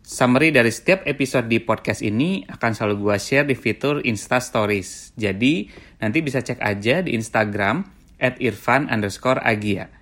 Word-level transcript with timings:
Summary 0.00 0.48
dari 0.48 0.72
setiap 0.72 1.04
episode 1.04 1.46
di 1.46 1.60
podcast 1.60 2.00
ini 2.00 2.42
akan 2.48 2.72
selalu 2.72 2.94
gue 3.04 3.16
share 3.20 3.44
di 3.44 3.52
fitur 3.52 4.00
Insta 4.00 4.40
Stories. 4.40 5.12
Jadi, 5.12 5.68
nanti 6.00 6.24
bisa 6.24 6.40
cek 6.40 6.56
aja 6.56 7.04
di 7.04 7.12
Instagram 7.12 7.84
at 8.16 8.40
irfan 8.40 8.88
underscore 8.88 9.44
agia. 9.44 9.92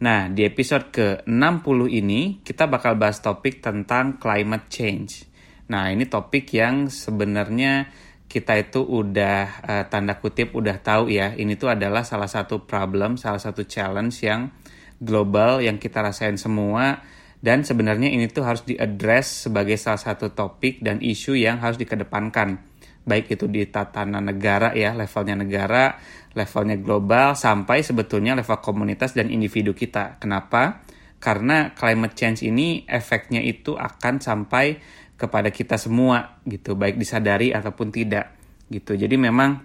Nah, 0.00 0.28
di 0.28 0.44
episode 0.44 0.92
ke-60 0.92 1.78
ini, 1.88 2.44
kita 2.44 2.68
bakal 2.68 2.96
bahas 3.00 3.20
topik 3.20 3.64
tentang 3.64 4.20
climate 4.20 4.68
change. 4.72 5.28
Nah, 5.72 5.88
ini 5.92 6.08
topik 6.08 6.52
yang 6.52 6.88
sebenarnya 6.92 7.92
kita 8.28 8.56
itu 8.60 8.84
udah 8.84 9.40
uh, 9.64 9.84
tanda 9.88 10.20
kutip 10.20 10.52
udah 10.52 10.80
tahu 10.80 11.12
ya, 11.12 11.32
ini 11.36 11.56
tuh 11.56 11.72
adalah 11.72 12.04
salah 12.04 12.28
satu 12.28 12.64
problem, 12.68 13.16
salah 13.16 13.40
satu 13.40 13.64
challenge 13.64 14.20
yang 14.24 14.52
global 15.00 15.60
yang 15.60 15.76
kita 15.76 16.00
rasain 16.00 16.40
semua 16.40 17.04
dan 17.46 17.62
sebenarnya 17.62 18.10
ini 18.10 18.26
tuh 18.26 18.42
harus 18.42 18.66
diadres 18.66 19.46
sebagai 19.46 19.78
salah 19.78 20.02
satu 20.02 20.34
topik 20.34 20.82
dan 20.82 20.98
isu 20.98 21.38
yang 21.38 21.62
harus 21.62 21.78
dikedepankan. 21.78 22.58
Baik 23.06 23.38
itu 23.38 23.46
di 23.46 23.62
tatanan 23.70 24.26
negara 24.26 24.74
ya 24.74 24.90
levelnya 24.90 25.38
negara 25.38 25.94
levelnya 26.34 26.74
global 26.74 27.38
sampai 27.38 27.86
sebetulnya 27.86 28.34
level 28.34 28.58
komunitas 28.58 29.14
dan 29.14 29.30
individu 29.30 29.78
kita. 29.78 30.18
Kenapa? 30.18 30.82
Karena 31.22 31.70
climate 31.70 32.18
change 32.18 32.42
ini 32.42 32.82
efeknya 32.82 33.38
itu 33.38 33.78
akan 33.78 34.18
sampai 34.18 34.82
kepada 35.14 35.54
kita 35.54 35.78
semua 35.78 36.42
gitu 36.50 36.74
baik 36.74 36.98
disadari 36.98 37.54
ataupun 37.54 37.94
tidak 37.94 38.34
gitu. 38.74 38.98
Jadi 38.98 39.14
memang 39.14 39.62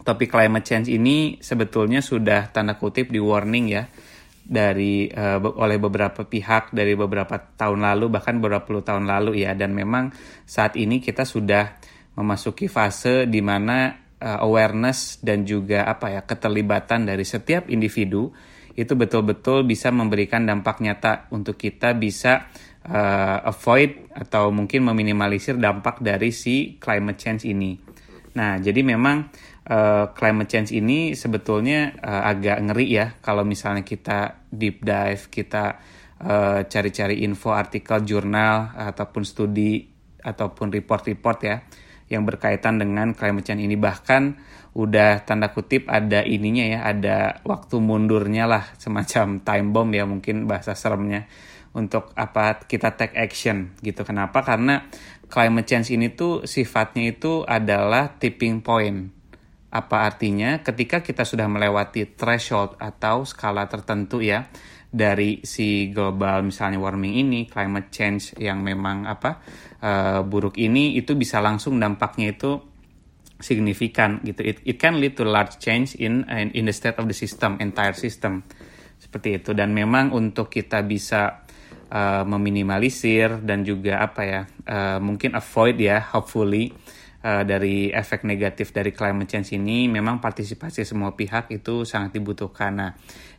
topik 0.00 0.32
climate 0.32 0.64
change 0.64 0.88
ini 0.88 1.36
sebetulnya 1.44 2.00
sudah 2.00 2.48
tanda 2.48 2.80
kutip 2.80 3.12
di 3.12 3.20
warning 3.20 3.68
ya 3.68 3.84
dari 4.52 5.08
uh, 5.08 5.40
oleh 5.40 5.80
beberapa 5.80 6.28
pihak 6.28 6.76
dari 6.76 6.92
beberapa 6.92 7.40
tahun 7.56 7.80
lalu 7.80 8.12
bahkan 8.12 8.36
beberapa 8.36 8.68
puluh 8.68 8.84
tahun 8.84 9.08
lalu 9.08 9.48
ya 9.48 9.56
dan 9.56 9.72
memang 9.72 10.12
saat 10.44 10.76
ini 10.76 11.00
kita 11.00 11.24
sudah 11.24 11.80
memasuki 12.20 12.68
fase 12.68 13.24
di 13.24 13.40
mana 13.40 13.96
uh, 14.20 14.44
awareness 14.44 15.18
dan 15.24 15.48
juga 15.48 15.88
apa 15.88 16.12
ya 16.12 16.20
keterlibatan 16.22 17.08
dari 17.08 17.24
setiap 17.24 17.72
individu 17.72 18.28
itu 18.72 18.92
betul-betul 18.96 19.68
bisa 19.68 19.92
memberikan 19.92 20.44
dampak 20.48 20.80
nyata 20.80 21.28
untuk 21.32 21.60
kita 21.60 21.92
bisa 21.96 22.48
uh, 22.88 23.38
avoid 23.44 24.12
atau 24.16 24.48
mungkin 24.48 24.88
meminimalisir 24.88 25.60
dampak 25.60 26.00
dari 26.00 26.32
si 26.32 26.80
climate 26.80 27.20
change 27.20 27.44
ini. 27.44 27.76
Nah, 28.32 28.56
jadi 28.56 28.80
memang 28.80 29.28
uh, 29.68 30.16
climate 30.16 30.48
change 30.48 30.72
ini 30.72 31.12
sebetulnya 31.12 31.92
uh, 32.00 32.32
agak 32.32 32.64
ngeri 32.64 32.86
ya 32.88 33.06
kalau 33.20 33.44
misalnya 33.44 33.84
kita 33.84 34.41
deep 34.52 34.84
dive, 34.84 35.32
kita 35.32 35.80
uh, 36.20 36.60
cari-cari 36.68 37.24
info 37.24 37.56
artikel 37.56 38.04
jurnal 38.04 38.76
ataupun 38.76 39.24
studi 39.24 39.88
ataupun 40.22 40.70
report-report 40.70 41.38
ya 41.42 41.56
yang 42.12 42.28
berkaitan 42.28 42.76
dengan 42.76 43.16
climate 43.16 43.48
change 43.48 43.64
ini. 43.64 43.74
Bahkan 43.74 44.22
udah 44.76 45.24
tanda 45.24 45.52
kutip 45.52 45.88
ada 45.88 46.24
ininya 46.24 46.64
ya 46.64 46.80
ada 46.84 47.18
waktu 47.44 47.80
mundurnya 47.80 48.44
lah 48.44 48.64
semacam 48.82 49.40
time 49.40 49.68
bomb 49.72 49.90
ya 49.92 50.04
mungkin 50.04 50.44
bahasa 50.44 50.76
seremnya 50.76 51.28
untuk 51.72 52.12
apa 52.14 52.60
kita 52.68 52.92
take 52.94 53.16
action 53.16 53.72
gitu. 53.80 54.04
Kenapa? 54.04 54.44
Karena 54.44 54.84
climate 55.32 55.64
change 55.64 55.96
ini 55.96 56.12
tuh 56.12 56.44
sifatnya 56.44 57.08
itu 57.08 57.48
adalah 57.48 58.20
tipping 58.20 58.60
point 58.60 59.21
apa 59.72 60.04
artinya? 60.04 60.60
Ketika 60.60 61.00
kita 61.00 61.24
sudah 61.24 61.48
melewati 61.48 62.12
threshold 62.12 62.76
atau 62.76 63.24
skala 63.24 63.64
tertentu 63.72 64.20
ya 64.20 64.52
dari 64.92 65.40
si 65.48 65.88
global 65.88 66.44
misalnya 66.44 66.76
warming 66.76 67.16
ini, 67.16 67.48
climate 67.48 67.88
change 67.88 68.36
yang 68.36 68.60
memang 68.60 69.08
apa 69.08 69.40
uh, 69.80 70.20
buruk 70.20 70.60
ini 70.60 71.00
itu 71.00 71.16
bisa 71.16 71.40
langsung 71.40 71.80
dampaknya 71.80 72.36
itu 72.36 72.60
signifikan 73.40 74.20
gitu. 74.20 74.44
It, 74.44 74.60
it 74.68 74.76
can 74.76 75.00
lead 75.00 75.16
to 75.16 75.24
large 75.24 75.56
change 75.56 75.96
in 75.96 76.28
in 76.28 76.68
the 76.68 76.76
state 76.76 77.00
of 77.00 77.08
the 77.08 77.16
system, 77.16 77.56
entire 77.56 77.96
system 77.96 78.44
seperti 79.00 79.40
itu. 79.40 79.56
Dan 79.56 79.72
memang 79.72 80.12
untuk 80.12 80.52
kita 80.52 80.84
bisa 80.84 81.48
uh, 81.88 82.28
meminimalisir 82.28 83.40
dan 83.40 83.64
juga 83.64 84.04
apa 84.04 84.22
ya 84.28 84.40
uh, 84.68 85.00
mungkin 85.00 85.32
avoid 85.32 85.80
ya, 85.80 86.04
hopefully 86.12 86.76
uh, 87.22 87.42
dari 87.46 87.88
efek 87.88 88.26
negatif 88.26 88.74
dari 88.74 88.90
climate 88.90 89.30
change 89.30 89.54
ini 89.54 89.86
memang 89.86 90.18
partisipasi 90.18 90.82
semua 90.82 91.14
pihak 91.14 91.48
itu 91.54 91.86
sangat 91.86 92.18
dibutuhkan. 92.18 92.72
Nah, 92.74 92.92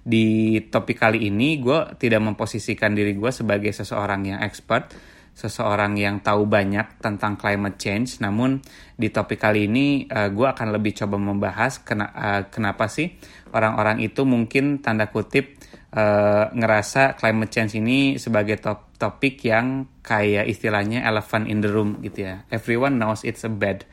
di 0.04 0.60
topik 0.68 1.00
kali 1.00 1.28
ini 1.28 1.60
gue 1.60 1.96
tidak 2.00 2.22
memposisikan 2.24 2.96
diri 2.96 3.16
gue 3.16 3.32
sebagai 3.32 3.72
seseorang 3.72 4.36
yang 4.36 4.40
expert, 4.44 4.92
seseorang 5.34 5.96
yang 5.96 6.20
tahu 6.20 6.48
banyak 6.48 7.00
tentang 7.00 7.36
climate 7.36 7.80
change. 7.80 8.20
Namun 8.24 8.60
di 8.96 9.12
topik 9.12 9.40
kali 9.40 9.68
ini 9.68 10.08
uh, 10.08 10.28
eh, 10.28 10.30
gue 10.32 10.48
akan 10.48 10.68
lebih 10.76 10.96
coba 11.04 11.16
membahas 11.20 11.84
kena, 11.84 12.08
uh, 12.12 12.42
kenapa 12.48 12.88
sih 12.88 13.12
orang-orang 13.54 14.02
itu 14.02 14.24
mungkin 14.24 14.80
tanda 14.80 15.10
kutip 15.12 15.60
uh, 15.94 16.50
ngerasa 16.54 17.18
climate 17.18 17.52
change 17.52 17.78
ini 17.78 18.18
sebagai 18.18 18.58
top 18.62 18.93
topik 19.04 19.44
yang 19.44 19.92
kayak 20.00 20.48
istilahnya 20.48 21.04
elephant 21.04 21.52
in 21.52 21.60
the 21.60 21.68
room 21.68 22.00
gitu 22.00 22.24
ya. 22.24 22.48
Everyone 22.48 22.96
knows 22.96 23.28
it's 23.28 23.44
a 23.44 23.52
bad 23.52 23.84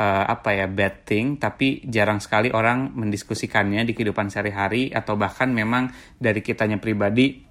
uh, 0.00 0.24
apa 0.24 0.56
ya 0.56 0.66
bad 0.72 1.04
thing, 1.04 1.36
tapi 1.36 1.84
jarang 1.84 2.24
sekali 2.24 2.48
orang 2.48 2.96
mendiskusikannya 2.96 3.84
di 3.84 3.92
kehidupan 3.92 4.32
sehari-hari 4.32 4.88
atau 4.88 5.20
bahkan 5.20 5.52
memang 5.52 5.92
dari 6.16 6.40
kitanya 6.40 6.80
pribadi 6.80 7.44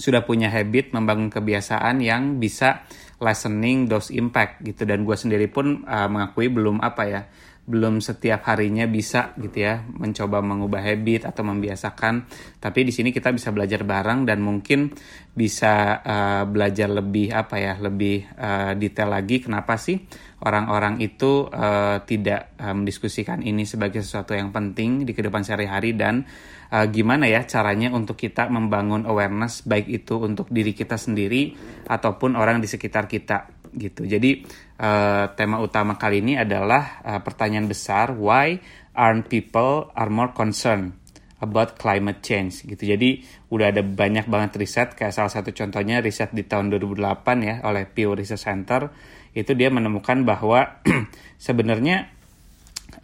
sudah 0.00 0.24
punya 0.24 0.48
habit 0.50 0.96
membangun 0.96 1.28
kebiasaan 1.28 2.00
yang 2.00 2.40
bisa 2.40 2.88
lessening 3.20 3.84
those 3.84 4.08
impact 4.10 4.64
gitu 4.64 4.88
dan 4.88 5.04
gue 5.04 5.12
sendiri 5.12 5.46
pun 5.52 5.84
uh, 5.84 6.08
mengakui 6.08 6.48
belum 6.48 6.80
apa 6.80 7.02
ya 7.04 7.20
belum 7.70 8.02
setiap 8.02 8.42
harinya 8.50 8.90
bisa 8.90 9.30
gitu 9.38 9.62
ya 9.62 9.86
mencoba 9.86 10.42
mengubah 10.42 10.82
habit 10.82 11.30
atau 11.30 11.46
membiasakan. 11.46 12.26
Tapi 12.58 12.80
di 12.82 12.90
sini 12.90 13.14
kita 13.14 13.30
bisa 13.30 13.54
belajar 13.54 13.86
bareng 13.86 14.26
dan 14.26 14.42
mungkin 14.42 14.90
bisa 15.30 16.02
uh, 16.02 16.42
belajar 16.50 16.90
lebih 16.90 17.30
apa 17.30 17.62
ya 17.62 17.78
lebih 17.78 18.26
uh, 18.34 18.74
detail 18.74 19.14
lagi 19.14 19.38
kenapa 19.38 19.78
sih 19.78 20.02
orang-orang 20.40 21.00
itu 21.04 21.48
uh, 21.48 22.00
tidak 22.08 22.56
uh, 22.56 22.72
mendiskusikan 22.72 23.44
ini 23.44 23.68
sebagai 23.68 24.00
sesuatu 24.00 24.32
yang 24.32 24.52
penting 24.52 25.04
di 25.04 25.12
kehidupan 25.12 25.44
sehari-hari 25.44 25.92
dan 25.92 26.24
uh, 26.72 26.86
gimana 26.88 27.28
ya 27.28 27.44
caranya 27.44 27.92
untuk 27.92 28.16
kita 28.16 28.48
membangun 28.48 29.04
awareness 29.04 29.66
baik 29.68 29.90
itu 29.90 30.16
untuk 30.20 30.48
diri 30.48 30.72
kita 30.72 30.96
sendiri 30.96 31.52
ataupun 31.84 32.40
orang 32.40 32.64
di 32.64 32.68
sekitar 32.68 33.04
kita 33.04 33.60
gitu. 33.76 34.08
Jadi 34.08 34.42
uh, 34.80 35.30
tema 35.36 35.60
utama 35.60 35.94
kali 36.00 36.24
ini 36.24 36.34
adalah 36.40 37.04
uh, 37.04 37.20
pertanyaan 37.20 37.68
besar 37.68 38.16
why 38.16 38.58
aren't 38.96 39.28
people 39.28 39.92
are 39.94 40.10
more 40.10 40.32
concerned 40.34 40.96
about 41.40 41.80
climate 41.80 42.20
change 42.20 42.64
gitu. 42.68 42.84
Jadi 42.84 43.24
udah 43.48 43.72
ada 43.72 43.80
banyak 43.80 44.28
banget 44.28 44.60
riset 44.60 44.92
kayak 44.92 45.12
salah 45.16 45.32
satu 45.32 45.52
contohnya 45.56 46.04
riset 46.04 46.30
di 46.36 46.44
tahun 46.44 46.68
2008 46.76 47.00
ya 47.40 47.54
oleh 47.64 47.88
Pew 47.88 48.12
Research 48.12 48.44
Center 48.44 48.92
itu 49.36 49.54
dia 49.54 49.70
menemukan 49.70 50.26
bahwa 50.26 50.82
sebenarnya 51.46 52.10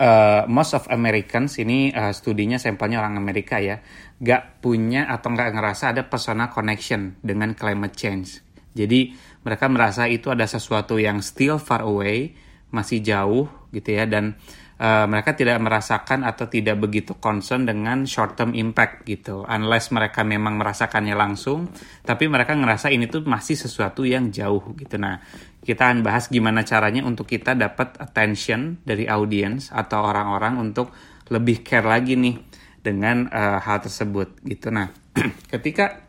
uh, 0.00 0.44
most 0.50 0.74
of 0.74 0.84
Americans 0.90 1.56
ini 1.62 1.94
uh, 1.94 2.10
studinya 2.10 2.58
sampelnya 2.58 3.00
orang 3.00 3.16
Amerika 3.16 3.62
ya 3.62 3.80
gak 4.18 4.64
punya 4.64 5.06
atau 5.06 5.32
gak 5.32 5.54
ngerasa 5.54 5.94
ada 5.94 6.02
personal 6.08 6.50
connection 6.50 7.16
dengan 7.20 7.52
climate 7.54 7.94
change. 7.94 8.40
Jadi 8.76 9.14
mereka 9.46 9.70
merasa 9.70 10.04
itu 10.10 10.28
ada 10.28 10.44
sesuatu 10.44 11.00
yang 11.00 11.24
still 11.24 11.56
far 11.56 11.86
away, 11.86 12.36
masih 12.74 13.00
jauh 13.00 13.48
gitu 13.72 13.94
ya 13.94 14.04
dan 14.04 14.36
uh, 14.80 15.06
mereka 15.08 15.32
tidak 15.36 15.56
merasakan 15.60 16.24
atau 16.24 16.48
tidak 16.48 16.76
begitu 16.80 17.16
concern 17.16 17.64
dengan 17.64 18.04
short 18.04 18.36
term 18.36 18.52
impact 18.52 19.04
gitu. 19.08 19.44
Unless 19.48 19.92
mereka 19.92 20.22
memang 20.22 20.60
merasakannya 20.60 21.16
langsung, 21.16 21.68
tapi 22.04 22.28
mereka 22.28 22.52
ngerasa 22.56 22.92
ini 22.92 23.08
tuh 23.08 23.24
masih 23.24 23.56
sesuatu 23.56 24.04
yang 24.04 24.28
jauh 24.32 24.62
gitu. 24.76 24.96
Nah, 25.00 25.20
kita 25.64 25.90
akan 25.90 26.00
bahas 26.04 26.28
gimana 26.28 26.62
caranya 26.62 27.02
untuk 27.02 27.26
kita 27.26 27.56
dapat 27.56 27.98
attention 27.98 28.80
dari 28.84 29.08
audience 29.10 29.72
atau 29.72 30.06
orang-orang 30.06 30.60
untuk 30.60 30.92
lebih 31.32 31.66
care 31.66 31.84
lagi 31.84 32.14
nih 32.14 32.38
dengan 32.78 33.26
uh, 33.26 33.58
hal 33.58 33.82
tersebut 33.82 34.46
gitu. 34.46 34.70
Nah, 34.70 34.92
ketika 35.52 36.06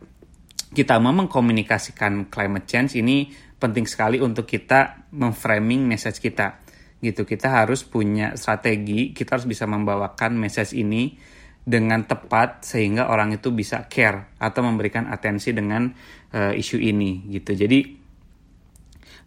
kita 0.68 1.00
mau 1.00 1.16
mengkomunikasikan 1.16 2.28
climate 2.28 2.68
change 2.68 3.00
ini 3.00 3.32
penting 3.58 3.88
sekali 3.88 4.22
untuk 4.22 4.46
kita 4.46 5.10
memframing 5.10 5.82
message 5.82 6.22
kita. 6.22 6.67
Gitu. 6.98 7.26
Kita 7.26 7.62
harus 7.62 7.82
punya 7.86 8.34
strategi 8.34 9.10
kita 9.14 9.38
harus 9.38 9.46
bisa 9.46 9.64
membawakan 9.66 10.38
message 10.38 10.74
ini 10.74 11.14
dengan 11.68 12.08
tepat 12.08 12.64
sehingga 12.64 13.12
orang 13.12 13.36
itu 13.36 13.52
bisa 13.52 13.84
care 13.92 14.32
atau 14.40 14.64
memberikan 14.64 15.04
atensi 15.12 15.52
dengan 15.52 15.92
uh, 16.32 16.52
isu 16.56 16.80
ini 16.80 17.28
gitu. 17.28 17.52
Jadi 17.52 17.98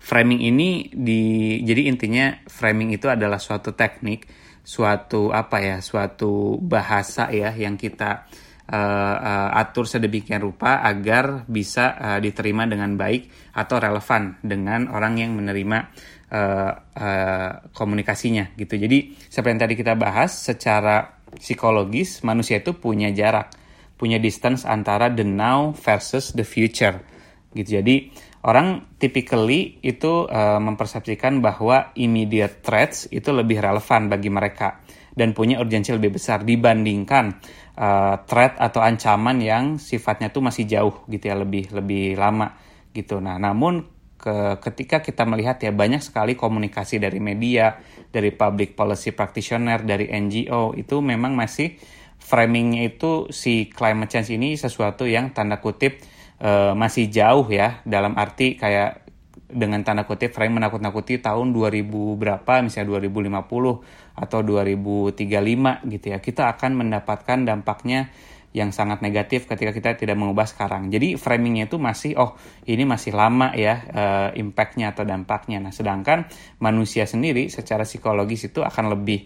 framing 0.02 0.42
ini 0.42 0.90
di 0.90 1.22
jadi 1.62 1.86
intinya 1.86 2.34
framing 2.50 2.98
itu 2.98 3.06
adalah 3.06 3.38
suatu 3.38 3.78
teknik 3.78 4.26
suatu 4.66 5.30
apa 5.30 5.58
ya 5.62 5.78
suatu 5.82 6.58
bahasa 6.58 7.30
ya 7.30 7.54
yang 7.54 7.78
kita 7.78 8.26
uh, 8.70 9.16
uh, 9.18 9.50
atur 9.58 9.86
sedemikian 9.86 10.42
rupa 10.42 10.82
agar 10.86 11.46
bisa 11.46 11.98
uh, 11.98 12.20
diterima 12.22 12.66
dengan 12.66 12.94
baik 12.98 13.54
atau 13.58 13.78
relevan 13.78 14.38
dengan 14.42 14.90
orang 14.90 15.22
yang 15.22 15.38
menerima 15.38 15.94
uh, 16.32 16.72
uh, 16.96 17.52
komunikasinya 17.76 18.56
gitu. 18.56 18.80
Jadi 18.80 19.14
seperti 19.28 19.52
yang 19.52 19.62
tadi 19.62 19.76
kita 19.76 19.94
bahas 20.00 20.32
secara 20.32 21.22
psikologis 21.36 22.24
manusia 22.24 22.64
itu 22.64 22.76
punya 22.76 23.12
jarak, 23.12 23.52
punya 24.00 24.18
distance 24.18 24.64
antara 24.64 25.12
the 25.12 25.28
now 25.28 25.76
versus 25.76 26.32
the 26.34 26.48
future 26.48 27.04
gitu. 27.52 27.84
Jadi 27.84 28.10
orang 28.48 28.98
typically 28.98 29.78
itu 29.84 30.26
uh, 30.26 30.58
mempersepsikan 30.58 31.44
bahwa 31.44 31.92
immediate 32.00 32.64
threats 32.64 33.12
itu 33.12 33.30
lebih 33.36 33.60
relevan 33.60 34.08
bagi 34.08 34.32
mereka 34.32 34.82
dan 35.12 35.36
punya 35.36 35.60
urgensi 35.60 35.92
lebih 35.92 36.16
besar 36.16 36.48
dibandingkan 36.48 37.36
uh, 37.76 38.24
threat 38.24 38.56
atau 38.56 38.80
ancaman 38.80 39.44
yang 39.44 39.76
sifatnya 39.76 40.32
tuh 40.32 40.40
masih 40.40 40.64
jauh 40.64 41.04
gitu 41.12 41.28
ya 41.28 41.36
lebih 41.36 41.68
lebih 41.76 42.16
lama 42.16 42.56
gitu. 42.96 43.20
Nah, 43.20 43.36
namun 43.40 43.84
ke, 44.22 44.62
ketika 44.62 45.02
kita 45.02 45.26
melihat 45.26 45.58
ya 45.58 45.74
banyak 45.74 46.06
sekali 46.06 46.38
komunikasi 46.38 47.02
dari 47.02 47.18
media, 47.18 47.82
dari 48.14 48.30
public 48.30 48.78
policy 48.78 49.18
practitioner, 49.18 49.82
dari 49.82 50.14
NGO 50.14 50.78
itu 50.78 51.02
memang 51.02 51.34
masih 51.34 51.82
framingnya 52.22 52.86
itu 52.86 53.34
si 53.34 53.66
climate 53.74 54.14
change 54.14 54.38
ini 54.38 54.54
sesuatu 54.54 55.10
yang 55.10 55.34
tanda 55.34 55.58
kutip 55.58 55.98
uh, 56.38 56.78
masih 56.78 57.10
jauh 57.10 57.50
ya 57.50 57.82
dalam 57.82 58.14
arti 58.14 58.54
kayak 58.54 59.10
dengan 59.52 59.84
tanda 59.84 60.08
kutip 60.08 60.32
frame 60.32 60.62
menakut-nakuti 60.64 61.20
tahun 61.20 61.52
2000 61.52 61.84
berapa 61.92 62.54
misalnya 62.64 63.04
2050 63.04 64.16
atau 64.16 64.40
2035 64.46 65.92
gitu 65.92 66.06
ya 66.08 66.20
kita 66.24 66.44
akan 66.56 66.72
mendapatkan 66.86 67.44
dampaknya 67.44 68.14
yang 68.52 68.76
sangat 68.76 69.00
negatif 69.00 69.48
ketika 69.48 69.72
kita 69.72 69.90
tidak 69.96 70.20
mengubah 70.20 70.44
sekarang. 70.44 70.92
Jadi 70.92 71.16
framingnya 71.16 71.72
itu 71.72 71.80
masih 71.80 72.20
oh 72.20 72.36
ini 72.68 72.84
masih 72.84 73.16
lama 73.16 73.56
ya 73.56 73.80
uh, 73.88 74.30
impactnya 74.36 74.92
atau 74.92 75.08
dampaknya. 75.08 75.64
Nah 75.64 75.72
sedangkan 75.72 76.28
manusia 76.60 77.08
sendiri 77.08 77.48
secara 77.48 77.88
psikologis 77.88 78.52
itu 78.52 78.60
akan 78.60 78.92
lebih 78.92 79.24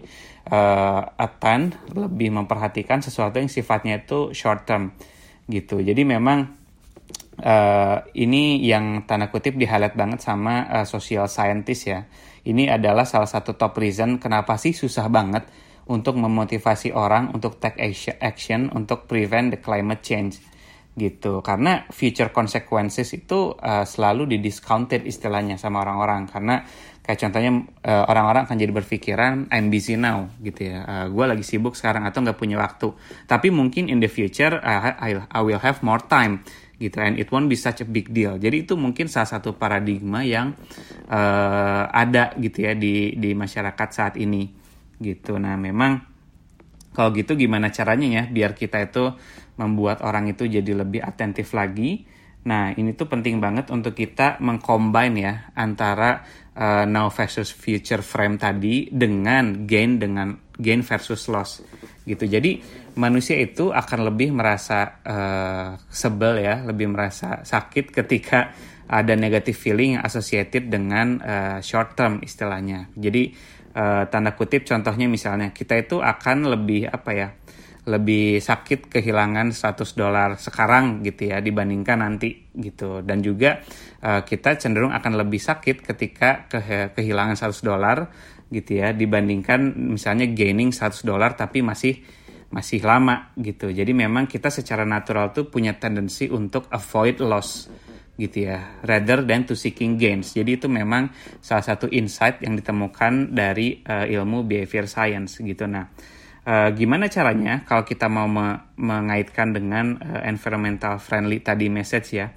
uh, 0.53 1.01
atan, 1.17 1.73
lebih 1.97 2.37
memperhatikan 2.37 3.01
sesuatu 3.01 3.41
yang 3.41 3.49
sifatnya 3.49 4.05
itu 4.05 4.29
short 4.37 4.69
term 4.69 4.93
gitu. 5.49 5.81
Jadi 5.81 6.05
memang 6.05 6.45
uh, 7.41 7.97
ini 8.13 8.61
yang 8.61 9.09
tanda 9.09 9.33
kutip 9.33 9.57
di 9.57 9.65
highlight 9.65 9.97
banget 9.97 10.21
sama 10.21 10.69
uh, 10.69 10.85
social 10.85 11.25
scientist 11.25 11.83
ya. 11.89 12.05
Ini 12.45 12.69
adalah 12.69 13.09
salah 13.09 13.25
satu 13.25 13.57
top 13.57 13.73
reason 13.81 14.21
kenapa 14.21 14.53
sih 14.61 14.69
susah 14.77 15.09
banget 15.09 15.64
untuk 15.85 16.17
memotivasi 16.17 16.89
orang 16.93 17.29
untuk 17.33 17.61
take 17.61 17.77
action, 18.21 18.73
untuk 18.73 19.05
prevent 19.05 19.53
the 19.53 19.59
climate 19.61 20.01
change 20.01 20.41
gitu. 20.95 21.43
Karena 21.43 21.85
future 21.91 22.31
consequences 22.31 23.11
itu 23.13 23.53
uh, 23.53 23.83
selalu 23.85 24.35
di 24.35 24.37
discounted 24.41 25.05
istilahnya 25.05 25.59
sama 25.59 25.83
orang-orang. 25.83 26.25
Karena 26.25 26.63
kayak 27.05 27.19
contohnya 27.21 27.51
uh, 27.85 28.03
orang-orang 28.09 28.49
akan 28.49 28.57
jadi 28.57 28.73
berpikiran 28.73 29.33
I'm 29.53 29.69
busy 29.69 29.99
now 29.99 30.31
gitu 30.41 30.73
ya. 30.73 30.81
Uh, 30.87 31.05
gue 31.13 31.25
lagi 31.27 31.43
sibuk 31.45 31.77
sekarang 31.77 32.07
atau 32.07 32.23
nggak 32.25 32.39
punya 32.39 32.57
waktu. 32.57 32.95
Tapi 33.29 33.53
mungkin 33.53 33.91
in 33.91 34.01
the 34.01 34.09
future 34.09 34.57
I, 34.63 35.13
I 35.29 35.41
will 35.43 35.61
have 35.61 35.85
more 35.85 36.01
time 36.01 36.41
gitu. 36.81 36.97
And 36.97 37.21
it 37.21 37.29
won't 37.29 37.51
be 37.51 37.59
such 37.59 37.83
a 37.83 37.87
big 37.87 38.09
deal. 38.09 38.41
Jadi 38.41 38.65
itu 38.65 38.73
mungkin 38.73 39.05
salah 39.05 39.29
satu 39.29 39.53
paradigma 39.53 40.25
yang 40.25 40.57
uh, 41.11 41.83
ada 41.93 42.33
gitu 42.41 42.65
ya 42.65 42.73
di 42.73 43.13
di 43.19 43.37
masyarakat 43.37 43.89
saat 43.93 44.15
ini 44.17 44.64
gitu. 44.99 45.35
Nah, 45.39 45.55
memang 45.59 46.01
kalau 46.95 47.11
gitu 47.11 47.35
gimana 47.35 47.69
caranya 47.75 48.07
ya 48.07 48.23
biar 48.31 48.55
kita 48.55 48.79
itu 48.87 49.11
membuat 49.59 49.99
orang 50.03 50.31
itu 50.31 50.47
jadi 50.47 50.71
lebih 50.71 51.03
atentif 51.03 51.51
lagi. 51.51 52.07
Nah, 52.45 52.71
ini 52.77 52.93
tuh 52.93 53.09
penting 53.09 53.41
banget 53.41 53.73
untuk 53.73 53.97
kita 53.97 54.37
mengcombine 54.37 55.15
ya 55.17 55.33
antara 55.57 56.21
uh, 56.53 56.85
now 56.85 57.09
versus 57.09 57.49
future 57.49 58.05
frame 58.05 58.37
tadi 58.37 58.87
dengan 58.93 59.65
gain 59.65 59.97
dengan 59.97 60.37
gain 60.55 60.85
versus 60.85 61.25
loss 61.27 61.65
gitu. 62.05 62.29
Jadi 62.29 62.61
manusia 62.95 63.35
itu 63.41 63.73
akan 63.73 64.07
lebih 64.13 64.31
merasa 64.31 65.01
uh, 65.01 65.69
sebel 65.89 66.45
ya, 66.45 66.61
lebih 66.63 66.93
merasa 66.93 67.41
sakit 67.41 67.91
ketika 67.91 68.53
ada 68.85 69.17
negative 69.17 69.57
feeling 69.57 69.97
associated 69.97 70.69
dengan 70.69 71.17
uh, 71.17 71.57
short 71.65 71.97
term 71.97 72.21
istilahnya. 72.21 72.93
Jadi 72.93 73.33
uh, 73.75 74.03
tanda 74.07 74.33
kutip 74.33 74.63
contohnya 74.63 75.05
misalnya 75.11 75.51
kita 75.51 75.75
itu 75.75 75.99
akan 75.99 76.47
lebih 76.47 76.87
apa 76.87 77.11
ya 77.11 77.29
lebih 77.85 78.41
sakit 78.41 78.89
kehilangan 78.89 79.53
100 79.53 79.93
dolar 79.93 80.41
sekarang 80.41 81.05
gitu 81.05 81.29
ya 81.29 81.37
dibandingkan 81.37 82.01
nanti 82.01 82.49
gitu. 82.57 83.05
Dan 83.05 83.21
juga 83.21 83.61
uh, 84.01 84.25
kita 84.25 84.57
cenderung 84.57 84.89
akan 84.89 85.13
lebih 85.21 85.37
sakit 85.37 85.85
ketika 85.85 86.49
ke 86.49 86.59
kehilangan 86.97 87.37
100 87.37 87.61
dolar 87.61 88.09
gitu 88.49 88.81
ya 88.81 88.89
dibandingkan 88.93 89.73
misalnya 89.93 90.25
gaining 90.33 90.73
100 90.73 91.05
dolar 91.05 91.37
tapi 91.37 91.61
masih 91.61 92.01
masih 92.49 92.81
lama 92.81 93.29
gitu. 93.37 93.69
Jadi 93.69 93.93
memang 93.93 94.25
kita 94.25 94.49
secara 94.49 94.81
natural 94.81 95.29
tuh 95.29 95.45
punya 95.53 95.77
tendensi 95.77 96.25
untuk 96.25 96.65
avoid 96.73 97.21
loss 97.21 97.69
gitu 98.15 98.47
ya, 98.47 98.79
rather 98.87 99.27
than 99.27 99.43
to 99.43 99.59
seeking 99.59 99.99
gains. 99.99 100.31
Jadi 100.31 100.55
itu 100.55 100.71
memang 100.71 101.11
salah 101.43 101.63
satu 101.63 101.91
insight 101.91 102.39
yang 102.39 102.55
ditemukan 102.55 103.35
dari 103.35 103.83
uh, 103.83 104.07
ilmu 104.07 104.47
behavior 104.47 104.87
science 104.87 105.43
gitu. 105.43 105.67
Nah, 105.67 105.91
uh, 106.47 106.71
gimana 106.71 107.11
caranya 107.11 107.67
kalau 107.67 107.83
kita 107.83 108.07
mau 108.07 108.23
me 108.25 108.71
mengaitkan 108.79 109.51
dengan 109.51 109.99
uh, 109.99 110.23
environmental 110.23 110.95
friendly 110.95 111.43
tadi 111.43 111.67
message 111.67 112.15
ya, 112.15 112.31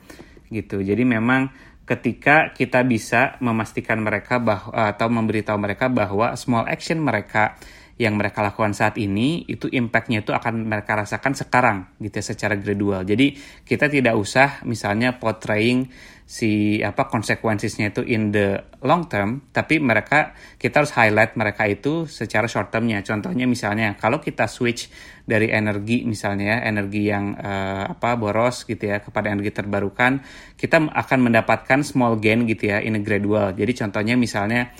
gitu. 0.50 0.82
Jadi 0.82 1.06
memang 1.06 1.46
ketika 1.88 2.52
kita 2.52 2.84
bisa 2.84 3.40
memastikan 3.40 4.02
mereka 4.02 4.36
bahwa 4.36 4.74
atau 4.74 5.08
memberitahu 5.08 5.56
mereka 5.56 5.88
bahwa 5.88 6.36
small 6.36 6.68
action 6.68 7.00
mereka 7.00 7.56
yang 7.98 8.14
mereka 8.14 8.46
lakukan 8.46 8.72
saat 8.78 8.94
ini 8.94 9.42
itu 9.50 9.66
impactnya 9.66 10.22
itu 10.22 10.30
akan 10.30 10.70
mereka 10.70 10.94
rasakan 10.94 11.34
sekarang 11.34 11.98
gitu 11.98 12.22
ya 12.22 12.24
secara 12.24 12.54
gradual. 12.54 13.02
Jadi 13.02 13.34
kita 13.66 13.90
tidak 13.90 14.14
usah 14.14 14.62
misalnya 14.62 15.18
portraying 15.18 15.90
si 16.28 16.78
apa 16.84 17.08
konsekuensinya 17.08 17.88
itu 17.88 18.04
in 18.04 18.30
the 18.30 18.60
long 18.84 19.08
term, 19.08 19.48
tapi 19.50 19.80
mereka 19.80 20.36
kita 20.60 20.84
harus 20.84 20.92
highlight 20.92 21.34
mereka 21.34 21.64
itu 21.66 22.04
secara 22.04 22.46
short 22.46 22.70
termnya. 22.70 23.00
Contohnya 23.02 23.48
misalnya 23.48 23.96
kalau 23.98 24.22
kita 24.22 24.44
switch 24.44 24.92
dari 25.24 25.50
energi 25.50 26.04
misalnya 26.04 26.62
energi 26.62 27.08
yang 27.08 27.32
uh, 27.32 27.96
apa 27.96 28.14
boros 28.14 28.68
gitu 28.68 28.92
ya 28.92 29.02
kepada 29.02 29.32
energi 29.32 29.50
terbarukan, 29.56 30.22
kita 30.54 30.86
akan 30.92 31.18
mendapatkan 31.32 31.80
small 31.82 32.20
gain 32.20 32.46
gitu 32.46 32.76
ya 32.76 32.78
in 32.84 32.94
a 32.94 33.02
gradual. 33.02 33.56
Jadi 33.56 33.72
contohnya 33.74 34.14
misalnya 34.14 34.70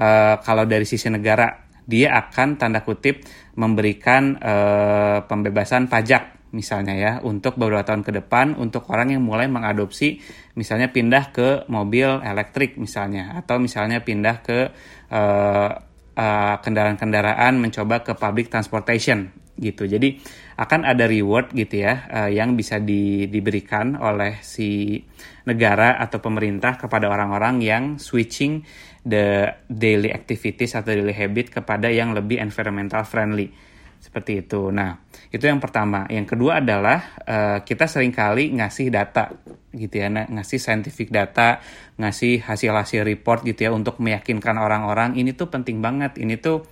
uh, 0.00 0.40
kalau 0.40 0.64
dari 0.64 0.88
sisi 0.88 1.12
negara 1.12 1.63
dia 1.84 2.16
akan 2.16 2.56
tanda 2.56 2.80
kutip 2.80 3.24
memberikan 3.54 4.40
uh, 4.40 5.24
pembebasan 5.28 5.86
pajak 5.88 6.34
misalnya 6.54 6.94
ya 6.94 7.12
untuk 7.26 7.58
beberapa 7.58 7.82
tahun 7.82 8.06
ke 8.06 8.24
depan 8.24 8.54
untuk 8.54 8.86
orang 8.94 9.10
yang 9.10 9.26
mulai 9.26 9.50
mengadopsi 9.50 10.22
misalnya 10.54 10.94
pindah 10.94 11.34
ke 11.34 11.48
mobil 11.66 12.22
elektrik 12.22 12.78
misalnya 12.78 13.34
atau 13.42 13.58
misalnya 13.58 14.06
pindah 14.06 14.36
ke 14.40 14.70
uh, 15.10 15.70
uh, 16.14 16.56
kendaraan-kendaraan 16.62 17.58
mencoba 17.58 18.06
ke 18.06 18.14
public 18.14 18.48
transportation 18.48 19.34
gitu. 19.54 19.86
Jadi 19.86 20.18
akan 20.58 20.86
ada 20.86 21.06
reward 21.06 21.54
gitu 21.54 21.82
ya 21.82 22.06
uh, 22.10 22.30
yang 22.30 22.58
bisa 22.58 22.82
di, 22.82 23.26
diberikan 23.30 23.98
oleh 23.98 24.42
si 24.42 24.98
negara 25.46 25.98
atau 25.98 26.18
pemerintah 26.18 26.78
kepada 26.78 27.10
orang-orang 27.10 27.62
yang 27.62 27.84
switching 27.98 28.66
the 29.04 29.52
daily 29.68 30.10
activities 30.10 30.72
atau 30.72 30.96
daily 30.96 31.12
habit 31.12 31.52
kepada 31.52 31.92
yang 31.92 32.16
lebih 32.16 32.40
environmental 32.40 33.04
friendly 33.04 33.52
seperti 34.00 34.44
itu. 34.44 34.68
Nah, 34.68 35.00
itu 35.32 35.44
yang 35.48 35.60
pertama. 35.60 36.04
Yang 36.12 36.36
kedua 36.36 36.60
adalah 36.60 37.16
uh, 37.24 37.58
kita 37.64 37.88
sering 37.88 38.12
kali 38.12 38.52
ngasih 38.52 38.92
data 38.92 39.32
gitu 39.72 39.94
ya, 39.96 40.12
nah, 40.12 40.28
ngasih 40.28 40.60
scientific 40.60 41.08
data, 41.08 41.60
ngasih 41.96 42.44
hasil-hasil 42.44 43.00
report 43.00 43.48
gitu 43.48 43.64
ya 43.64 43.70
untuk 43.72 44.00
meyakinkan 44.04 44.60
orang-orang 44.60 45.16
ini 45.16 45.32
tuh 45.32 45.48
penting 45.48 45.80
banget, 45.80 46.20
ini 46.20 46.36
tuh 46.36 46.68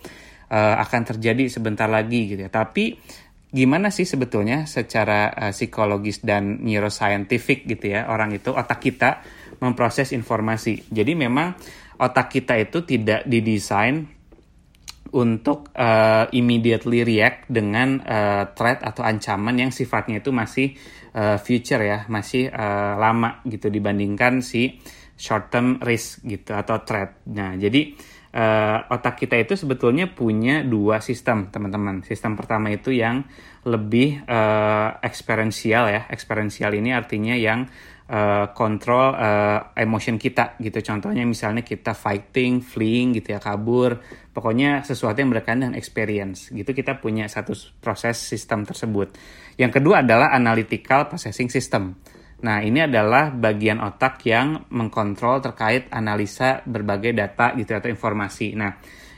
uh, 0.53 0.77
akan 0.77 1.09
terjadi 1.09 1.49
sebentar 1.49 1.89
lagi 1.89 2.37
gitu 2.37 2.45
ya. 2.45 2.53
Tapi 2.53 3.01
gimana 3.53 3.93
sih 3.93 4.05
sebetulnya 4.09 4.69
secara 4.69 5.33
uh, 5.33 5.53
psikologis 5.53 6.21
dan 6.25 6.65
neuroscientific 6.65 7.69
gitu 7.69 7.97
ya 7.97 8.09
orang 8.09 8.33
itu 8.37 8.53
otak 8.53 8.81
kita 8.81 9.25
memproses 9.61 10.13
informasi. 10.13 10.89
Jadi 10.93 11.13
memang 11.17 11.57
otak 12.01 12.33
kita 12.33 12.57
itu 12.57 12.85
tidak 12.87 13.27
didesain 13.27 14.09
untuk 15.13 15.69
uh, 15.77 16.25
immediately 16.33 17.05
react 17.05 17.45
dengan 17.53 18.01
uh, 18.01 18.49
threat 18.57 18.81
atau 18.81 19.05
ancaman 19.05 19.61
yang 19.61 19.69
sifatnya 19.69 20.25
itu 20.25 20.33
masih 20.33 20.73
uh, 21.13 21.37
future 21.37 21.85
ya, 21.85 22.09
masih 22.09 22.49
uh, 22.49 22.97
lama 22.97 23.45
gitu 23.45 23.69
dibandingkan 23.69 24.41
si 24.41 24.81
short 25.13 25.53
term 25.53 25.77
risk 25.85 26.25
gitu 26.25 26.57
atau 26.57 26.81
threat. 26.81 27.21
Nah, 27.29 27.61
jadi 27.61 27.93
uh, 28.33 28.89
otak 28.89 29.21
kita 29.21 29.37
itu 29.37 29.53
sebetulnya 29.53 30.09
punya 30.09 30.65
dua 30.65 31.05
sistem, 31.05 31.53
teman-teman. 31.53 32.01
Sistem 32.09 32.33
pertama 32.33 32.73
itu 32.73 32.89
yang 32.91 33.29
lebih 33.69 34.25
uh, 34.25 34.97
experiential 35.05 35.93
ya. 35.93 36.09
Experiential 36.09 36.73
ini 36.73 36.91
artinya 36.97 37.37
yang 37.37 37.69
uh, 38.13 38.53
kontrol 38.53 39.17
uh, 39.17 39.73
emotion 39.73 40.21
kita 40.21 40.61
gitu. 40.61 40.85
Contohnya 40.85 41.25
misalnya 41.25 41.65
kita 41.65 41.97
fighting, 41.97 42.61
fleeing 42.61 43.17
gitu 43.17 43.33
ya, 43.33 43.41
kabur. 43.41 43.97
Pokoknya 44.33 44.85
sesuatu 44.85 45.25
yang 45.25 45.33
berkaitan 45.33 45.69
dengan 45.69 45.77
experience 45.81 46.53
gitu 46.53 46.77
kita 46.77 47.01
punya 47.01 47.25
satu 47.27 47.57
proses 47.81 48.21
sistem 48.21 48.69
tersebut. 48.69 49.17
Yang 49.57 49.81
kedua 49.81 50.05
adalah 50.05 50.37
analytical 50.37 51.09
processing 51.09 51.49
system. 51.49 51.97
Nah, 52.43 52.59
ini 52.59 52.83
adalah 52.83 53.31
bagian 53.31 53.79
otak 53.79 54.27
yang 54.27 54.67
mengkontrol 54.75 55.39
terkait 55.39 55.87
analisa 55.95 56.59
berbagai 56.67 57.15
data 57.15 57.55
gitu 57.55 57.71
atau 57.79 57.87
informasi. 57.87 58.59
Nah, 58.59 58.73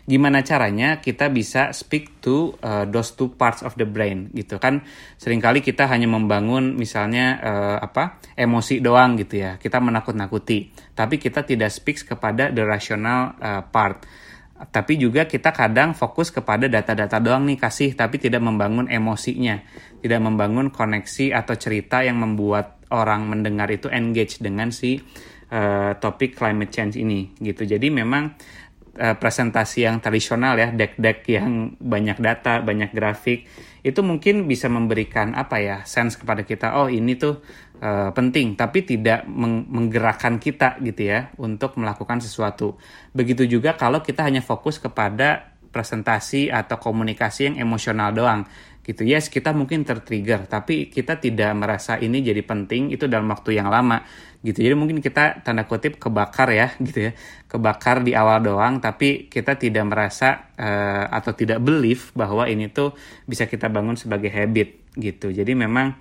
gimana 0.05 0.45
caranya 0.45 1.01
kita 1.01 1.33
bisa 1.33 1.73
speak 1.73 2.21
to 2.21 2.53
uh, 2.61 2.85
those 2.85 3.17
two 3.17 3.33
parts 3.33 3.65
of 3.65 3.73
the 3.81 3.89
brain 3.89 4.29
gitu 4.37 4.61
kan? 4.61 4.85
Seringkali 5.17 5.65
kita 5.65 5.89
hanya 5.89 6.09
membangun 6.09 6.77
misalnya 6.77 7.41
uh, 7.41 7.77
apa 7.81 8.21
emosi 8.37 8.85
doang 8.85 9.17
gitu 9.17 9.41
ya. 9.41 9.57
Kita 9.57 9.81
menakut-nakuti. 9.81 10.71
Tapi 10.93 11.17
kita 11.17 11.43
tidak 11.43 11.73
speak 11.73 12.05
kepada 12.05 12.53
the 12.53 12.63
rational 12.63 13.37
uh, 13.41 13.65
part. 13.65 14.05
Tapi 14.55 14.95
juga 14.97 15.27
kita 15.27 15.51
kadang 15.51 15.99
fokus 15.99 16.31
kepada 16.31 16.71
data-data 16.71 17.19
doang 17.19 17.43
nih 17.45 17.59
kasih 17.59 17.99
tapi 17.99 18.23
tidak 18.23 18.41
membangun 18.45 18.87
emosinya. 18.87 19.59
Tidak 19.99 20.21
membangun 20.21 20.71
koneksi 20.71 21.35
atau 21.35 21.57
cerita 21.59 22.05
yang 22.05 22.21
membuat 22.21 22.87
orang 22.95 23.27
mendengar 23.27 23.67
itu 23.73 23.91
engage 23.91 24.39
dengan 24.39 24.71
si 24.71 25.01
uh, 25.51 25.93
topik 25.99 26.39
climate 26.39 26.71
change 26.71 26.95
ini 26.97 27.35
gitu. 27.43 27.67
Jadi 27.67 27.91
memang 27.91 28.35
uh, 28.97 29.17
presentasi 29.19 29.87
yang 29.87 29.99
tradisional 29.99 30.59
ya, 30.59 30.71
deck-deck 30.71 31.27
yang 31.31 31.75
banyak 31.79 32.19
data, 32.19 32.63
banyak 32.63 32.91
grafik, 32.95 33.47
itu 33.85 34.01
mungkin 34.01 34.49
bisa 34.49 34.71
memberikan 34.73 35.37
apa 35.37 35.61
ya, 35.61 35.77
sense 35.85 36.17
kepada 36.17 36.43
kita, 36.47 36.81
oh 36.81 36.89
ini 36.89 37.15
tuh 37.15 37.43
uh, 37.85 38.11
penting, 38.15 38.57
tapi 38.57 38.87
tidak 38.87 39.29
meng 39.29 39.67
menggerakkan 39.69 40.41
kita 40.41 40.81
gitu 40.81 41.11
ya, 41.11 41.35
untuk 41.39 41.77
melakukan 41.77 42.23
sesuatu. 42.23 42.79
Begitu 43.13 43.47
juga 43.47 43.77
kalau 43.77 44.01
kita 44.01 44.25
hanya 44.25 44.41
fokus 44.41 44.81
kepada 44.81 45.55
presentasi 45.75 46.55
atau 46.55 46.79
komunikasi 46.79 47.51
yang 47.51 47.57
emosional 47.67 48.15
doang 48.15 48.47
gitu. 48.85 49.03
Yes 49.03 49.33
kita 49.33 49.57
mungkin 49.57 49.83
tertrigger 49.83 50.45
tapi 50.45 50.93
kita 50.93 51.17
tidak 51.17 51.51
merasa 51.57 51.97
ini 51.97 52.21
jadi 52.21 52.45
penting 52.45 52.93
itu 52.93 53.09
dalam 53.09 53.27
waktu 53.33 53.57
yang 53.57 53.73
lama. 53.73 54.05
Gitu. 54.45 54.61
Jadi 54.61 54.77
mungkin 54.77 55.01
kita 55.01 55.41
tanda 55.41 55.65
kutip 55.65 55.97
kebakar 55.97 56.53
ya 56.53 56.77
gitu 56.87 57.09
ya. 57.09 57.13
Kebakar 57.49 58.05
di 58.05 58.13
awal 58.13 58.45
doang 58.45 58.79
tapi 58.79 59.33
kita 59.33 59.57
tidak 59.57 59.89
merasa 59.89 60.53
uh, 60.61 61.09
atau 61.09 61.33
tidak 61.33 61.65
believe 61.65 62.13
bahwa 62.13 62.45
ini 62.45 62.69
tuh 62.69 62.93
bisa 63.25 63.49
kita 63.49 63.73
bangun 63.73 63.97
sebagai 63.97 64.29
habit 64.29 64.95
gitu. 65.01 65.33
Jadi 65.33 65.57
memang 65.57 65.97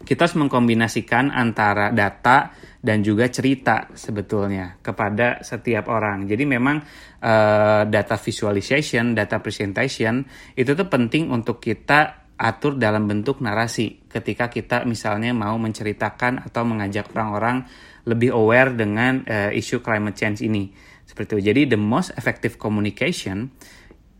kita 0.00 0.24
harus 0.24 0.36
mengkombinasikan 0.40 1.28
antara 1.28 1.92
data 1.92 2.50
dan 2.80 3.04
juga 3.04 3.28
cerita 3.28 3.92
sebetulnya 3.92 4.80
kepada 4.80 5.44
setiap 5.44 5.92
orang. 5.92 6.24
Jadi 6.24 6.48
memang 6.48 6.80
uh, 7.20 7.84
data 7.84 8.16
visualization, 8.16 9.12
data 9.12 9.36
presentation 9.44 10.24
itu 10.56 10.72
tuh 10.72 10.88
penting 10.88 11.28
untuk 11.28 11.60
kita 11.60 12.32
atur 12.40 12.80
dalam 12.80 13.04
bentuk 13.04 13.44
narasi 13.44 14.08
ketika 14.08 14.48
kita 14.48 14.88
misalnya 14.88 15.36
mau 15.36 15.60
menceritakan 15.60 16.48
atau 16.48 16.64
mengajak 16.64 17.12
orang-orang 17.12 17.68
lebih 18.08 18.32
aware 18.32 18.72
dengan 18.72 19.20
uh, 19.28 19.52
isu 19.52 19.84
climate 19.84 20.16
change 20.16 20.40
ini. 20.40 20.72
Seperti 21.04 21.36
itu. 21.36 21.52
Jadi 21.52 21.76
the 21.76 21.80
most 21.80 22.16
effective 22.16 22.56
communication 22.56 23.52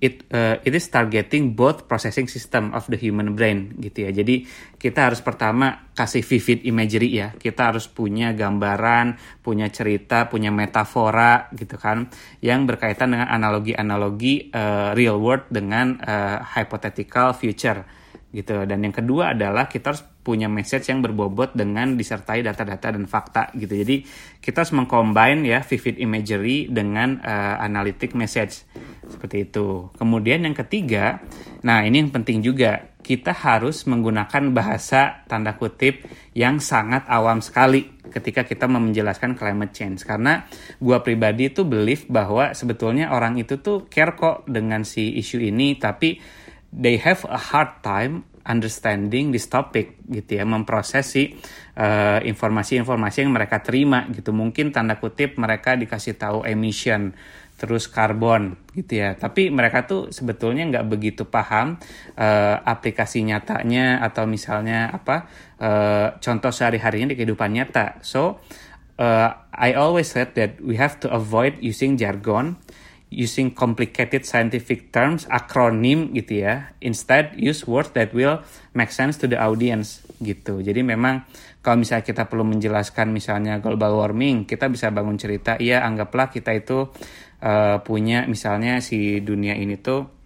it 0.01 0.25
uh, 0.33 0.57
it 0.65 0.73
is 0.73 0.89
targeting 0.89 1.53
both 1.53 1.85
processing 1.85 2.27
system 2.27 2.73
of 2.73 2.89
the 2.89 2.97
human 2.97 3.37
brain 3.37 3.77
gitu 3.79 4.09
ya. 4.09 4.11
Jadi 4.11 4.49
kita 4.81 5.13
harus 5.13 5.21
pertama 5.21 5.93
kasih 5.93 6.25
vivid 6.25 6.65
imagery 6.65 7.13
ya. 7.13 7.37
Kita 7.37 7.69
harus 7.71 7.87
punya 7.87 8.33
gambaran, 8.33 9.21
punya 9.45 9.69
cerita, 9.69 10.33
punya 10.33 10.49
metafora 10.49 11.53
gitu 11.53 11.77
kan 11.77 12.09
yang 12.41 12.65
berkaitan 12.65 13.13
dengan 13.13 13.29
analogi-analogi 13.29 14.49
uh, 14.51 14.97
real 14.97 15.21
world 15.21 15.53
dengan 15.53 16.01
uh, 16.01 16.41
hypothetical 16.57 17.37
future 17.37 18.00
gitu. 18.31 18.63
Dan 18.67 18.87
yang 18.87 18.95
kedua 18.95 19.35
adalah 19.35 19.67
kita 19.67 19.95
harus 19.95 20.03
punya 20.21 20.47
message 20.47 20.93
yang 20.93 21.03
berbobot 21.03 21.57
dengan 21.57 21.99
disertai 21.99 22.45
data-data 22.45 22.95
dan 22.95 23.05
fakta 23.11 23.51
gitu. 23.57 23.73
Jadi 23.75 24.07
kita 24.39 24.63
harus 24.63 24.75
mengcombine 24.77 25.43
ya 25.47 25.61
vivid 25.67 25.99
imagery 25.99 26.71
dengan 26.71 27.19
uh, 27.21 27.57
analytic 27.59 28.15
message 28.15 28.67
seperti 29.09 29.51
itu. 29.51 29.91
Kemudian 29.99 30.47
yang 30.47 30.55
ketiga, 30.55 31.19
nah 31.67 31.83
ini 31.83 32.07
yang 32.07 32.13
penting 32.15 32.45
juga 32.45 32.91
kita 33.01 33.33
harus 33.33 33.89
menggunakan 33.89 34.53
bahasa 34.53 35.25
tanda 35.25 35.57
kutip 35.57 36.05
yang 36.37 36.61
sangat 36.61 37.09
awam 37.09 37.41
sekali 37.41 37.89
ketika 38.13 38.45
kita 38.45 38.69
menjelaskan 38.69 39.39
climate 39.39 39.73
change 39.73 40.05
karena 40.05 40.45
gua 40.83 41.01
pribadi 41.01 41.49
itu 41.49 41.65
believe 41.65 42.05
bahwa 42.11 42.53
sebetulnya 42.53 43.15
orang 43.15 43.41
itu 43.41 43.59
tuh 43.63 43.89
care 43.89 44.15
kok 44.19 44.45
dengan 44.51 44.85
si 44.85 45.17
isu 45.17 45.41
ini 45.41 45.79
tapi 45.81 46.21
they 46.71 46.99
have 47.03 47.27
a 47.27 47.39
hard 47.39 47.83
time 47.83 48.27
understanding 48.47 49.31
this 49.31 49.47
topic 49.53 50.01
gitu 50.09 50.41
ya 50.41 50.45
memproses 50.49 51.05
si 51.13 51.37
uh, 51.77 52.19
informasi-informasi 52.25 53.27
yang 53.27 53.33
mereka 53.35 53.61
terima 53.61 54.09
gitu. 54.11 54.33
Mungkin 54.33 54.73
tanda 54.73 54.97
kutip 54.97 55.37
mereka 55.37 55.77
dikasih 55.77 56.17
tahu 56.17 56.49
emission 56.49 57.13
terus 57.61 57.93
karbon 57.93 58.57
gitu 58.73 59.05
ya. 59.05 59.13
Tapi 59.13 59.53
mereka 59.53 59.85
tuh 59.85 60.09
sebetulnya 60.09 60.65
nggak 60.73 60.87
begitu 60.89 61.29
paham 61.29 61.77
uh, 62.17 62.57
aplikasi 62.65 63.21
nyatanya 63.29 64.01
atau 64.01 64.25
misalnya 64.25 64.89
apa 64.89 65.29
uh, 65.61 66.07
contoh 66.17 66.49
sehari-harinya 66.49 67.13
di 67.13 67.17
kehidupan 67.21 67.53
nyata. 67.53 68.01
So 68.01 68.41
uh, 68.97 69.29
I 69.53 69.77
always 69.77 70.09
said 70.09 70.33
that 70.41 70.57
we 70.65 70.81
have 70.81 70.97
to 71.05 71.13
avoid 71.13 71.61
using 71.61 72.01
jargon 72.01 72.57
using 73.11 73.51
complicated 73.51 74.23
scientific 74.23 74.95
terms, 74.95 75.27
akronim 75.27 76.15
gitu 76.15 76.47
ya. 76.47 76.73
Instead, 76.79 77.35
use 77.35 77.67
words 77.67 77.91
that 77.99 78.15
will 78.15 78.41
make 78.73 78.95
sense 78.95 79.19
to 79.19 79.27
the 79.27 79.37
audience 79.37 80.07
gitu. 80.23 80.63
Jadi 80.63 80.87
memang 80.87 81.27
kalau 81.61 81.83
misalnya 81.83 82.07
kita 82.07 82.31
perlu 82.31 82.47
menjelaskan 82.47 83.11
misalnya 83.11 83.59
global 83.59 83.99
warming, 83.99 84.47
kita 84.47 84.71
bisa 84.71 84.89
bangun 84.95 85.19
cerita, 85.19 85.59
iya 85.59 85.83
anggaplah 85.83 86.31
kita 86.31 86.55
itu 86.55 86.89
uh, 87.43 87.83
punya 87.83 88.25
misalnya 88.31 88.79
si 88.79 89.21
dunia 89.21 89.59
ini 89.59 89.77
tuh 89.77 90.21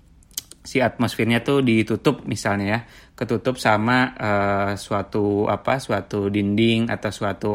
si 0.64 0.80
atmosfernya 0.80 1.44
tuh 1.44 1.60
ditutup 1.60 2.24
misalnya 2.24 2.66
ya 2.66 2.80
ketutup 3.14 3.54
sama 3.62 4.10
uh, 4.18 4.72
suatu 4.74 5.46
apa 5.46 5.78
suatu 5.78 6.26
dinding 6.26 6.90
atau 6.90 7.10
suatu 7.14 7.52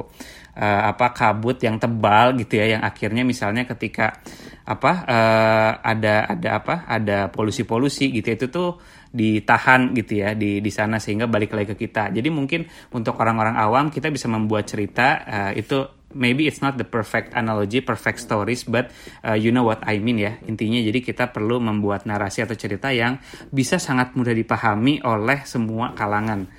uh, 0.55 0.81
apa 0.87 1.11
kabut 1.11 1.59
yang 1.59 1.75
tebal 1.75 2.31
gitu 2.39 2.63
ya 2.63 2.79
yang 2.79 2.81
akhirnya 2.83 3.27
misalnya 3.27 3.67
ketika 3.67 4.23
apa 4.63 4.91
uh, 5.03 5.71
ada 5.83 6.31
ada 6.31 6.49
apa 6.63 6.75
ada 6.87 7.27
polusi-polusi 7.27 8.07
gitu 8.15 8.27
ya, 8.31 8.35
itu 8.39 8.47
tuh 8.47 8.79
ditahan 9.11 9.91
gitu 9.97 10.23
ya 10.23 10.31
di 10.37 10.63
di 10.63 10.71
sana 10.71 11.01
sehingga 11.01 11.27
balik 11.27 11.51
lagi 11.51 11.75
ke 11.75 11.89
kita. 11.89 12.13
Jadi 12.13 12.29
mungkin 12.31 12.63
untuk 12.95 13.19
orang-orang 13.19 13.59
awam 13.59 13.91
kita 13.91 14.07
bisa 14.13 14.31
membuat 14.31 14.69
cerita 14.69 15.27
uh, 15.27 15.51
itu 15.57 15.98
maybe 16.13 16.49
it's 16.49 16.61
not 16.61 16.77
the 16.77 16.87
perfect 16.87 17.33
analogy, 17.37 17.81
perfect 17.81 18.21
stories, 18.21 18.65
but 18.65 18.89
uh, 19.21 19.37
you 19.37 19.53
know 19.53 19.65
what 19.65 19.81
I 19.85 20.01
mean 20.01 20.17
ya. 20.21 20.37
Intinya 20.45 20.81
jadi 20.81 20.99
kita 21.01 21.29
perlu 21.29 21.61
membuat 21.61 22.09
narasi 22.09 22.45
atau 22.45 22.57
cerita 22.57 22.89
yang 22.89 23.21
bisa 23.53 23.77
sangat 23.77 24.17
mudah 24.17 24.33
dipahami 24.33 25.01
oleh 25.05 25.45
semua 25.45 25.93
kalangan. 25.93 26.49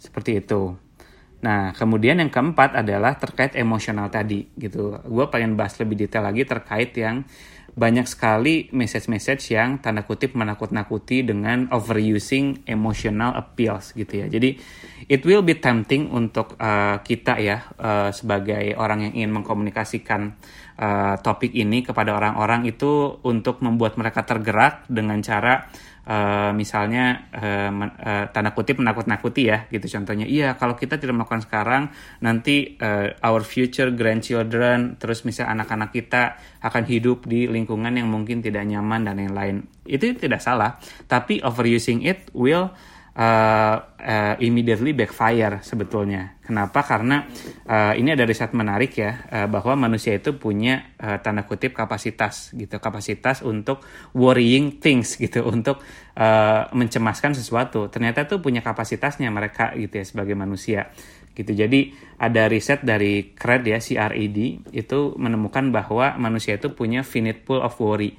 Seperti 0.00 0.42
itu. 0.42 0.74
Nah, 1.36 1.70
kemudian 1.76 2.18
yang 2.18 2.32
keempat 2.32 2.74
adalah 2.74 3.14
terkait 3.20 3.54
emosional 3.54 4.08
tadi 4.08 4.48
gitu. 4.56 4.98
Gue 5.04 5.26
pengen 5.28 5.54
bahas 5.54 5.76
lebih 5.78 6.06
detail 6.06 6.26
lagi 6.26 6.42
terkait 6.48 6.90
yang 6.96 7.22
banyak 7.76 8.08
sekali 8.08 8.72
message-message 8.72 9.52
yang 9.52 9.76
tanda 9.84 10.00
kutip 10.00 10.32
menakut-nakuti 10.32 11.20
dengan 11.20 11.68
overusing 11.68 12.64
emotional 12.64 13.36
appeals 13.36 13.92
gitu 13.92 14.24
ya. 14.24 14.26
Jadi 14.32 14.56
it 15.12 15.20
will 15.28 15.44
be 15.44 15.60
tempting 15.60 16.08
untuk 16.08 16.56
uh, 16.56 17.04
kita 17.04 17.36
ya 17.36 17.68
uh, 17.76 18.08
sebagai 18.16 18.72
orang 18.80 19.04
yang 19.04 19.12
ingin 19.20 19.32
mengkomunikasikan 19.36 20.40
uh, 20.80 21.20
topik 21.20 21.52
ini 21.52 21.84
kepada 21.84 22.16
orang-orang 22.16 22.64
itu 22.64 23.20
untuk 23.20 23.60
membuat 23.60 24.00
mereka 24.00 24.24
tergerak 24.24 24.88
dengan 24.88 25.20
cara 25.20 25.68
uh, 26.06 26.50
misalnya 26.54 27.28
uh, 27.34 27.70
uh, 27.74 28.24
tanda 28.30 28.54
kutip 28.54 28.78
menakut-nakuti 28.78 29.50
ya 29.50 29.66
gitu. 29.68 29.84
Contohnya 29.90 30.24
iya 30.24 30.54
kalau 30.54 30.78
kita 30.78 30.96
tidak 30.96 31.18
melakukan 31.18 31.44
sekarang 31.44 31.90
nanti 32.22 32.78
uh, 32.78 33.12
our 33.26 33.42
future 33.42 33.92
grandchildren 33.92 34.96
terus 34.96 35.26
misalnya 35.26 35.60
anak-anak 35.62 35.90
kita 35.92 36.38
akan 36.62 36.86
hidup 36.86 37.26
di 37.26 37.50
lingkungan 37.50 37.92
yang 37.92 38.08
mungkin 38.08 38.40
tidak 38.40 38.64
nyaman 38.64 39.04
dan 39.04 39.18
lain-lain. 39.18 39.66
Itu 39.84 40.14
tidak 40.16 40.40
salah 40.40 40.78
tapi 41.10 41.42
overusing 41.42 42.06
it 42.06 42.30
will 42.32 42.70
uh, 43.16 43.76
uh, 43.96 44.34
immediately 44.38 44.92
backfire 44.92 45.64
sebetulnya. 45.64 46.36
Kenapa? 46.44 46.84
Karena 46.84 47.26
uh, 47.66 47.96
ini 47.96 48.12
ada 48.12 48.22
riset 48.28 48.52
menarik 48.52 48.94
ya 48.94 49.26
uh, 49.32 49.48
bahwa 49.50 49.88
manusia 49.88 50.14
itu 50.14 50.36
punya 50.36 50.94
uh, 51.00 51.18
tanda 51.18 51.48
kutip 51.48 51.74
kapasitas 51.74 52.52
gitu, 52.54 52.76
kapasitas 52.78 53.40
untuk 53.42 53.82
worrying 54.12 54.78
things 54.78 55.16
gitu, 55.16 55.42
untuk 55.48 55.80
uh, 56.14 56.68
mencemaskan 56.70 57.34
sesuatu. 57.34 57.88
Ternyata 57.88 58.28
tuh 58.28 58.38
punya 58.44 58.60
kapasitasnya 58.60 59.32
mereka 59.32 59.72
gitu 59.74 59.96
ya 59.98 60.04
sebagai 60.06 60.36
manusia 60.36 60.92
gitu. 61.34 61.52
Jadi 61.52 61.92
ada 62.20 62.48
riset 62.48 62.84
dari 62.84 63.32
CRED 63.34 63.62
ya, 63.66 63.78
CRED 63.80 64.38
itu 64.72 65.00
menemukan 65.18 65.68
bahwa 65.72 66.14
manusia 66.16 66.56
itu 66.56 66.72
punya 66.72 67.02
finite 67.02 67.42
pool 67.44 67.60
of 67.60 67.76
worry 67.80 68.16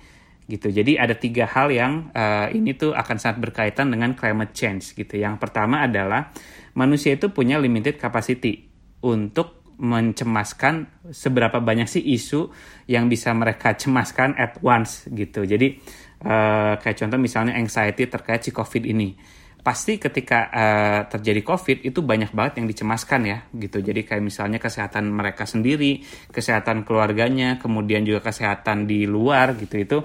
gitu. 0.48 0.72
Jadi 0.72 0.96
ada 0.96 1.14
tiga 1.14 1.44
hal 1.46 1.68
yang 1.70 2.10
uh, 2.16 2.48
ini 2.50 2.74
tuh 2.74 2.96
akan 2.96 3.20
sangat 3.20 3.38
berkaitan 3.44 3.92
dengan 3.92 4.16
climate 4.16 4.56
change 4.56 4.96
gitu. 4.96 5.20
Yang 5.20 5.44
pertama 5.44 5.84
adalah 5.84 6.32
manusia 6.74 7.14
itu 7.14 7.30
punya 7.30 7.60
limited 7.60 8.00
capacity 8.00 8.64
untuk 9.04 9.60
mencemaskan 9.78 11.06
seberapa 11.14 11.62
banyak 11.62 11.86
sih 11.86 12.02
isu 12.02 12.50
yang 12.90 13.06
bisa 13.06 13.30
mereka 13.36 13.78
cemaskan 13.78 14.34
at 14.40 14.58
once 14.66 15.06
gitu. 15.14 15.46
Jadi 15.46 15.78
uh, 16.26 16.80
kayak 16.82 16.98
contoh 16.98 17.20
misalnya 17.22 17.54
anxiety 17.54 18.10
terkait 18.10 18.42
si 18.42 18.50
COVID 18.50 18.84
ini 18.90 19.14
pasti 19.68 20.00
ketika 20.00 20.48
uh, 20.48 21.02
terjadi 21.12 21.44
COVID 21.44 21.84
itu 21.84 22.00
banyak 22.00 22.32
banget 22.32 22.64
yang 22.64 22.72
dicemaskan 22.72 23.22
ya 23.28 23.38
gitu. 23.52 23.84
Jadi 23.84 24.08
kayak 24.08 24.24
misalnya 24.24 24.64
kesehatan 24.64 25.12
mereka 25.12 25.44
sendiri, 25.44 26.08
kesehatan 26.32 26.88
keluarganya, 26.88 27.60
kemudian 27.60 28.08
juga 28.08 28.32
kesehatan 28.32 28.88
di 28.88 29.04
luar 29.04 29.60
gitu 29.60 29.76
itu 29.76 29.98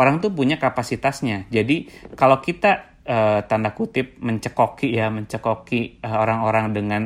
orang 0.00 0.24
tuh 0.24 0.32
punya 0.32 0.56
kapasitasnya. 0.56 1.52
Jadi 1.52 1.84
kalau 2.16 2.40
kita 2.40 2.96
uh, 3.04 3.44
tanda 3.44 3.76
kutip 3.76 4.16
mencekoki 4.24 4.88
ya 4.88 5.12
mencekoki 5.12 6.00
orang 6.00 6.40
orang-orang 6.40 6.66
dengan 6.72 7.02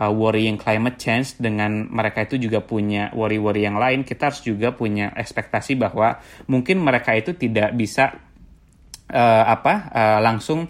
uh, 0.00 0.08
worrying 0.08 0.56
climate 0.56 0.96
change 0.96 1.36
dengan 1.36 1.84
mereka 1.92 2.24
itu 2.24 2.40
juga 2.40 2.64
punya 2.64 3.12
worry-worry 3.12 3.68
yang 3.68 3.76
lain, 3.76 4.08
kita 4.08 4.32
harus 4.32 4.40
juga 4.40 4.72
punya 4.72 5.12
ekspektasi 5.12 5.76
bahwa 5.76 6.16
mungkin 6.48 6.80
mereka 6.80 7.12
itu 7.12 7.36
tidak 7.36 7.76
bisa 7.76 8.16
uh, 9.12 9.44
apa 9.44 9.74
uh, 9.92 10.18
langsung 10.24 10.64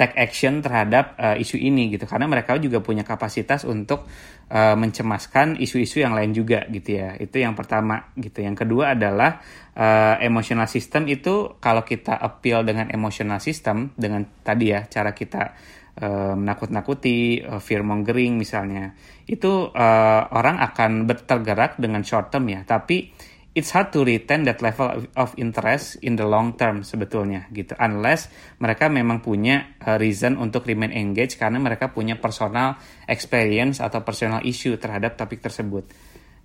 take 0.00 0.16
action 0.16 0.64
terhadap 0.64 1.20
uh, 1.20 1.36
isu 1.36 1.60
ini 1.60 1.92
gitu. 1.92 2.08
Karena 2.08 2.24
mereka 2.24 2.56
juga 2.56 2.80
punya 2.80 3.04
kapasitas 3.04 3.68
untuk 3.68 4.08
uh, 4.48 4.72
mencemaskan 4.80 5.60
isu-isu 5.60 6.00
yang 6.00 6.16
lain 6.16 6.32
juga 6.32 6.64
gitu 6.72 6.96
ya. 6.96 7.20
Itu 7.20 7.36
yang 7.36 7.52
pertama 7.52 8.08
gitu. 8.16 8.40
Yang 8.40 8.64
kedua 8.64 8.96
adalah 8.96 9.44
uh, 9.76 10.16
emotional 10.24 10.64
system 10.72 11.04
itu 11.12 11.60
kalau 11.60 11.84
kita 11.84 12.16
appeal 12.16 12.64
dengan 12.64 12.88
emotional 12.88 13.44
system 13.44 13.92
dengan 14.00 14.24
tadi 14.40 14.72
ya 14.72 14.88
cara 14.88 15.12
kita 15.12 15.76
menakut-nakuti 16.00 17.44
fear 17.60 17.84
mongering 17.84 18.40
misalnya 18.40 18.96
itu 19.28 19.68
uh, 19.68 20.22
orang 20.32 20.56
akan 20.58 21.04
bertergerak 21.04 21.76
dengan 21.76 22.00
short 22.00 22.32
term 22.32 22.48
ya. 22.48 22.64
Tapi 22.64 23.12
it's 23.50 23.74
hard 23.74 23.90
to 23.90 24.06
retain 24.06 24.46
that 24.46 24.62
level 24.62 25.02
of 25.18 25.34
interest 25.34 25.98
in 26.06 26.14
the 26.14 26.26
long 26.26 26.54
term 26.54 26.86
sebetulnya 26.86 27.50
gitu. 27.50 27.74
Unless 27.74 28.30
mereka 28.62 28.86
memang 28.86 29.18
punya 29.22 29.74
uh, 29.82 29.98
reason 29.98 30.38
untuk 30.38 30.66
remain 30.70 30.94
engaged 30.94 31.38
karena 31.38 31.58
mereka 31.58 31.90
punya 31.90 32.14
personal 32.14 32.78
experience 33.10 33.82
atau 33.82 34.06
personal 34.06 34.46
issue 34.46 34.78
terhadap 34.78 35.18
topik 35.18 35.42
tersebut 35.42 35.90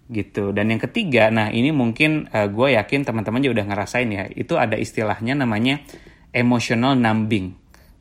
gitu. 0.09 0.49
Dan 0.53 0.73
yang 0.73 0.81
ketiga 0.81 1.29
nah 1.29 1.53
ini 1.53 1.69
mungkin 1.69 2.29
uh, 2.29 2.49
gue 2.49 2.77
yakin 2.77 3.05
teman-teman 3.05 3.41
juga 3.41 3.61
udah 3.61 3.67
ngerasain 3.73 4.09
ya 4.09 4.25
itu 4.29 4.57
ada 4.57 4.77
istilahnya 4.77 5.37
namanya 5.37 5.85
emotional 6.33 6.97
numbing 6.97 7.53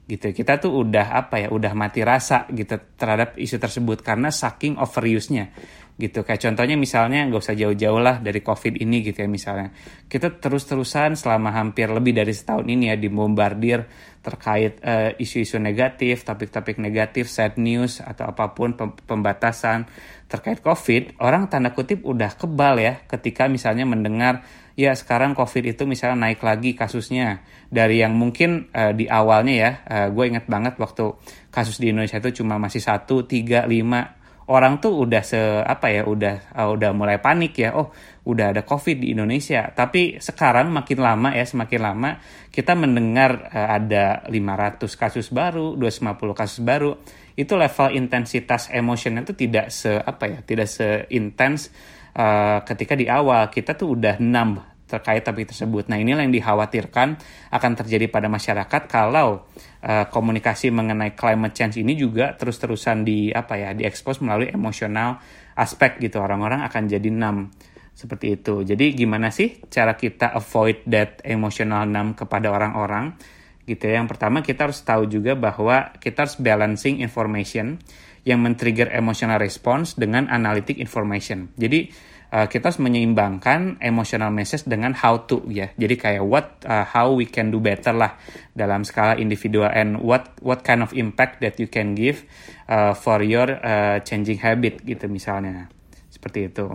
gitu. 0.08 0.32
Kita 0.32 0.60
tuh 0.60 0.84
udah 0.84 1.16
apa 1.16 1.44
ya 1.44 1.48
udah 1.52 1.72
mati 1.76 2.00
rasa 2.04 2.48
gitu 2.52 2.76
terhadap 2.96 3.36
isu 3.36 3.56
tersebut 3.56 4.00
karena 4.04 4.28
saking 4.32 4.76
overuse-nya 4.80 5.52
gitu. 5.94 6.26
Kayak 6.26 6.50
contohnya 6.50 6.74
misalnya 6.74 7.22
nggak 7.30 7.42
usah 7.42 7.54
jauh-jauh 7.54 8.00
lah 8.02 8.18
dari 8.18 8.42
covid 8.42 8.74
ini 8.82 9.06
gitu 9.06 9.22
ya 9.22 9.28
misalnya. 9.30 9.70
Kita 10.10 10.34
terus-terusan 10.42 11.14
selama 11.14 11.54
hampir 11.54 11.86
lebih 11.90 12.14
dari 12.18 12.34
setahun 12.34 12.66
ini 12.66 12.90
ya 12.90 12.96
dibombardir 12.98 13.86
terkait 14.24 14.80
uh, 14.80 15.12
isu-isu 15.20 15.60
negatif 15.60 16.24
topik-topik 16.24 16.80
negatif 16.80 17.28
sad 17.28 17.60
news 17.60 18.00
atau 18.00 18.32
apa 18.32 18.56
pun 18.56 18.72
pembatasan 19.04 19.84
terkait 20.24 20.64
covid 20.64 21.20
orang 21.20 21.52
tanda 21.52 21.76
kutip 21.76 22.00
udah 22.00 22.32
kebal 22.32 22.80
ya 22.80 23.04
ketika 23.04 23.52
misalnya 23.52 23.84
mendengar 23.84 24.40
ya 24.74 24.96
sekarang 24.96 25.36
covid 25.38 25.76
itu 25.76 25.86
misalnya 25.86 26.28
naik 26.28 26.42
lagi 26.42 26.74
kasusnya. 26.74 27.46
Dari 27.70 28.02
yang 28.02 28.14
mungkin 28.14 28.70
uh, 28.74 28.90
di 28.94 29.06
awalnya 29.06 29.54
ya 29.54 29.70
uh, 29.86 29.94
eh, 29.94 30.08
gue 30.10 30.24
inget 30.26 30.46
banget 30.46 30.74
waktu 30.78 31.14
kasus 31.50 31.78
di 31.78 31.90
Indonesia 31.90 32.18
itu 32.18 32.42
cuma 32.42 32.58
masih 32.58 32.82
satu 32.82 33.26
tiga 33.26 33.66
lima 33.66 34.23
orang 34.50 34.76
tuh 34.82 35.08
udah 35.08 35.22
se 35.24 35.38
apa 35.64 35.88
ya 35.88 36.02
udah 36.04 36.52
uh, 36.52 36.68
udah 36.74 36.90
mulai 36.92 37.16
panik 37.20 37.56
ya 37.56 37.72
oh 37.72 37.94
udah 38.28 38.52
ada 38.52 38.62
covid 38.64 39.00
di 39.00 39.12
Indonesia. 39.16 39.72
Tapi 39.72 40.20
sekarang 40.20 40.68
makin 40.68 41.00
lama 41.00 41.32
ya 41.32 41.44
semakin 41.44 41.80
lama 41.80 42.10
kita 42.52 42.76
mendengar 42.76 43.48
uh, 43.52 43.68
ada 43.76 44.26
500 44.28 44.84
kasus 45.00 45.32
baru 45.32 45.76
250 45.76 46.40
kasus 46.40 46.60
baru 46.60 46.96
itu 47.34 47.52
level 47.56 47.88
intensitas 47.96 48.70
emosionnya 48.70 49.26
itu 49.26 49.34
tidak 49.34 49.72
se 49.72 49.90
apa 49.90 50.24
ya 50.30 50.38
tidak 50.44 50.68
seintens 50.68 51.72
uh, 52.18 52.60
ketika 52.66 52.98
di 52.98 53.08
awal. 53.08 53.48
Kita 53.48 53.72
tuh 53.78 53.96
udah 53.96 54.20
enam 54.20 54.73
terkait 54.94 55.26
topik 55.26 55.50
tersebut. 55.50 55.90
Nah, 55.90 55.98
inilah 55.98 56.22
yang 56.22 56.30
dikhawatirkan 56.30 57.18
akan 57.50 57.72
terjadi 57.74 58.06
pada 58.06 58.30
masyarakat 58.30 58.82
kalau 58.86 59.42
uh, 59.82 60.06
komunikasi 60.06 60.70
mengenai 60.70 61.18
climate 61.18 61.54
change 61.58 61.82
ini 61.82 61.98
juga 61.98 62.38
terus-terusan 62.38 63.02
di 63.02 63.34
apa 63.34 63.58
ya, 63.58 63.70
diekspos 63.74 64.22
melalui 64.22 64.54
emosional 64.54 65.18
aspek 65.58 65.98
gitu. 65.98 66.22
Orang-orang 66.22 66.62
akan 66.62 66.86
jadi 66.86 67.10
numb 67.10 67.50
seperti 67.94 68.38
itu. 68.38 68.62
Jadi 68.62 68.94
gimana 68.94 69.34
sih 69.34 69.58
cara 69.66 69.98
kita 69.98 70.30
avoid 70.34 70.86
that 70.86 71.18
emotional 71.26 71.82
numb 71.86 72.14
kepada 72.14 72.54
orang-orang? 72.54 73.18
Gitu 73.64 73.90
ya. 73.90 73.98
Yang 73.98 74.14
pertama 74.14 74.44
kita 74.44 74.70
harus 74.70 74.78
tahu 74.84 75.10
juga 75.10 75.34
bahwa 75.34 75.90
kita 75.98 76.28
harus 76.28 76.36
balancing 76.38 77.00
information 77.00 77.80
yang 78.24 78.40
men-trigger 78.40 78.88
emotional 78.92 79.36
response 79.36 79.96
dengan 79.96 80.28
analytic 80.32 80.80
information. 80.80 81.52
Jadi 81.60 81.92
uh, 82.34 82.46
kita 82.50 82.74
harus 82.74 82.82
menyeimbangkan 82.82 83.78
emotional 83.78 84.34
message 84.34 84.66
dengan 84.66 84.90
how 84.98 85.22
to 85.30 85.46
ya. 85.46 85.70
Jadi 85.78 85.94
kayak 85.94 86.24
what 86.26 86.58
uh, 86.66 86.82
how 86.82 87.14
we 87.14 87.30
can 87.30 87.54
do 87.54 87.62
better 87.62 87.94
lah 87.94 88.18
dalam 88.58 88.82
skala 88.82 89.14
individual 89.14 89.70
and 89.70 90.02
what 90.02 90.34
what 90.42 90.66
kind 90.66 90.82
of 90.82 90.90
impact 90.98 91.38
that 91.38 91.54
you 91.62 91.70
can 91.70 91.94
give 91.94 92.26
uh, 92.66 92.90
for 92.92 93.22
your 93.22 93.46
uh, 93.62 94.02
changing 94.02 94.42
habit 94.42 94.82
gitu 94.82 95.06
misalnya. 95.06 95.70
Seperti 96.10 96.50
itu. 96.50 96.74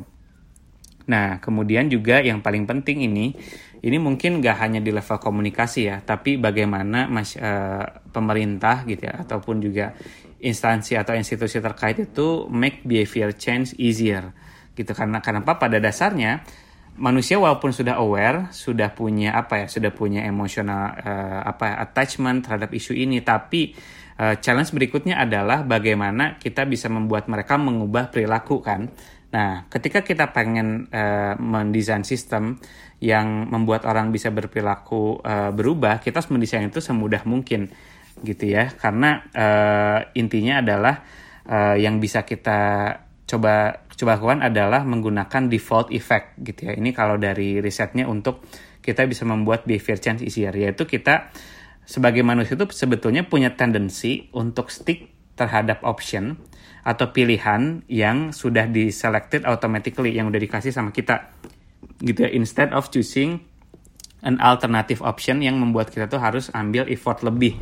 Nah, 1.10 1.42
kemudian 1.42 1.90
juga 1.90 2.22
yang 2.22 2.46
paling 2.46 2.70
penting 2.70 3.02
ini, 3.02 3.34
ini 3.82 3.98
mungkin 3.98 4.46
gak 4.46 4.62
hanya 4.62 4.78
di 4.78 4.94
level 4.94 5.18
komunikasi 5.18 5.90
ya, 5.90 6.06
tapi 6.06 6.38
bagaimana 6.38 7.10
mas, 7.10 7.34
uh, 7.34 7.82
pemerintah 8.14 8.86
gitu 8.86 9.10
ya, 9.10 9.26
ataupun 9.26 9.58
juga 9.58 9.98
instansi 10.38 10.94
atau 11.02 11.18
institusi 11.18 11.58
terkait 11.58 11.98
itu 11.98 12.46
make 12.54 12.86
behavior 12.86 13.34
change 13.34 13.74
easier 13.82 14.30
gitu 14.80 14.96
karena 14.96 15.20
kenapa 15.20 15.60
pada 15.60 15.84
dasarnya 15.84 16.48
manusia 16.96 17.36
walaupun 17.36 17.76
sudah 17.76 18.00
aware 18.00 18.52
sudah 18.56 18.96
punya 18.96 19.36
apa 19.36 19.66
ya 19.66 19.68
sudah 19.68 19.92
punya 19.92 20.24
emosional 20.24 20.96
uh, 21.00 21.42
apa 21.44 21.80
attachment 21.84 22.48
terhadap 22.48 22.72
isu 22.72 22.96
ini 22.96 23.20
tapi 23.20 23.76
uh, 24.20 24.36
challenge 24.40 24.76
berikutnya 24.76 25.20
adalah 25.20 25.64
bagaimana 25.64 26.40
kita 26.40 26.68
bisa 26.68 26.92
membuat 26.92 27.32
mereka 27.32 27.56
mengubah 27.56 28.12
perilaku 28.12 28.60
kan? 28.60 28.92
Nah 29.32 29.68
ketika 29.72 30.04
kita 30.04 30.36
pengen 30.36 30.92
uh, 30.92 31.40
mendesain 31.40 32.04
sistem 32.04 32.60
yang 33.00 33.48
membuat 33.48 33.88
orang 33.88 34.12
bisa 34.12 34.28
berperilaku 34.28 35.24
uh, 35.24 35.56
berubah 35.56 36.04
kita 36.04 36.20
harus 36.20 36.32
mendesain 36.36 36.68
itu 36.68 36.84
semudah 36.84 37.24
mungkin 37.24 37.72
gitu 38.28 38.52
ya. 38.52 38.76
Karena 38.76 39.24
uh, 39.32 40.00
intinya 40.20 40.60
adalah 40.60 41.00
uh, 41.48 41.80
yang 41.80 42.04
bisa 42.04 42.28
kita 42.28 42.92
coba 43.30 43.86
coba 44.00 44.16
adalah 44.40 44.88
menggunakan 44.88 45.52
default 45.52 45.92
effect 45.92 46.40
gitu 46.40 46.72
ya. 46.72 46.74
Ini 46.80 46.96
kalau 46.96 47.20
dari 47.20 47.60
risetnya 47.60 48.08
untuk 48.08 48.48
kita 48.80 49.04
bisa 49.04 49.28
membuat 49.28 49.68
behavior 49.68 50.00
change 50.00 50.24
easier 50.24 50.56
yaitu 50.56 50.88
kita 50.88 51.36
sebagai 51.84 52.24
manusia 52.24 52.56
itu 52.56 52.64
sebetulnya 52.72 53.28
punya 53.28 53.60
tendensi 53.60 54.32
untuk 54.32 54.72
stick 54.72 55.12
terhadap 55.36 55.84
option 55.84 56.40
atau 56.88 57.12
pilihan 57.12 57.84
yang 57.92 58.32
sudah 58.32 58.72
diselected 58.72 59.44
automatically 59.44 60.16
yang 60.16 60.32
udah 60.32 60.40
dikasih 60.40 60.72
sama 60.72 60.96
kita 60.96 61.36
gitu 62.00 62.24
ya 62.24 62.32
instead 62.32 62.72
of 62.72 62.88
choosing 62.88 63.44
an 64.24 64.40
alternative 64.40 65.04
option 65.04 65.44
yang 65.44 65.60
membuat 65.60 65.92
kita 65.92 66.08
tuh 66.08 66.24
harus 66.24 66.48
ambil 66.56 66.88
effort 66.88 67.20
lebih 67.24 67.60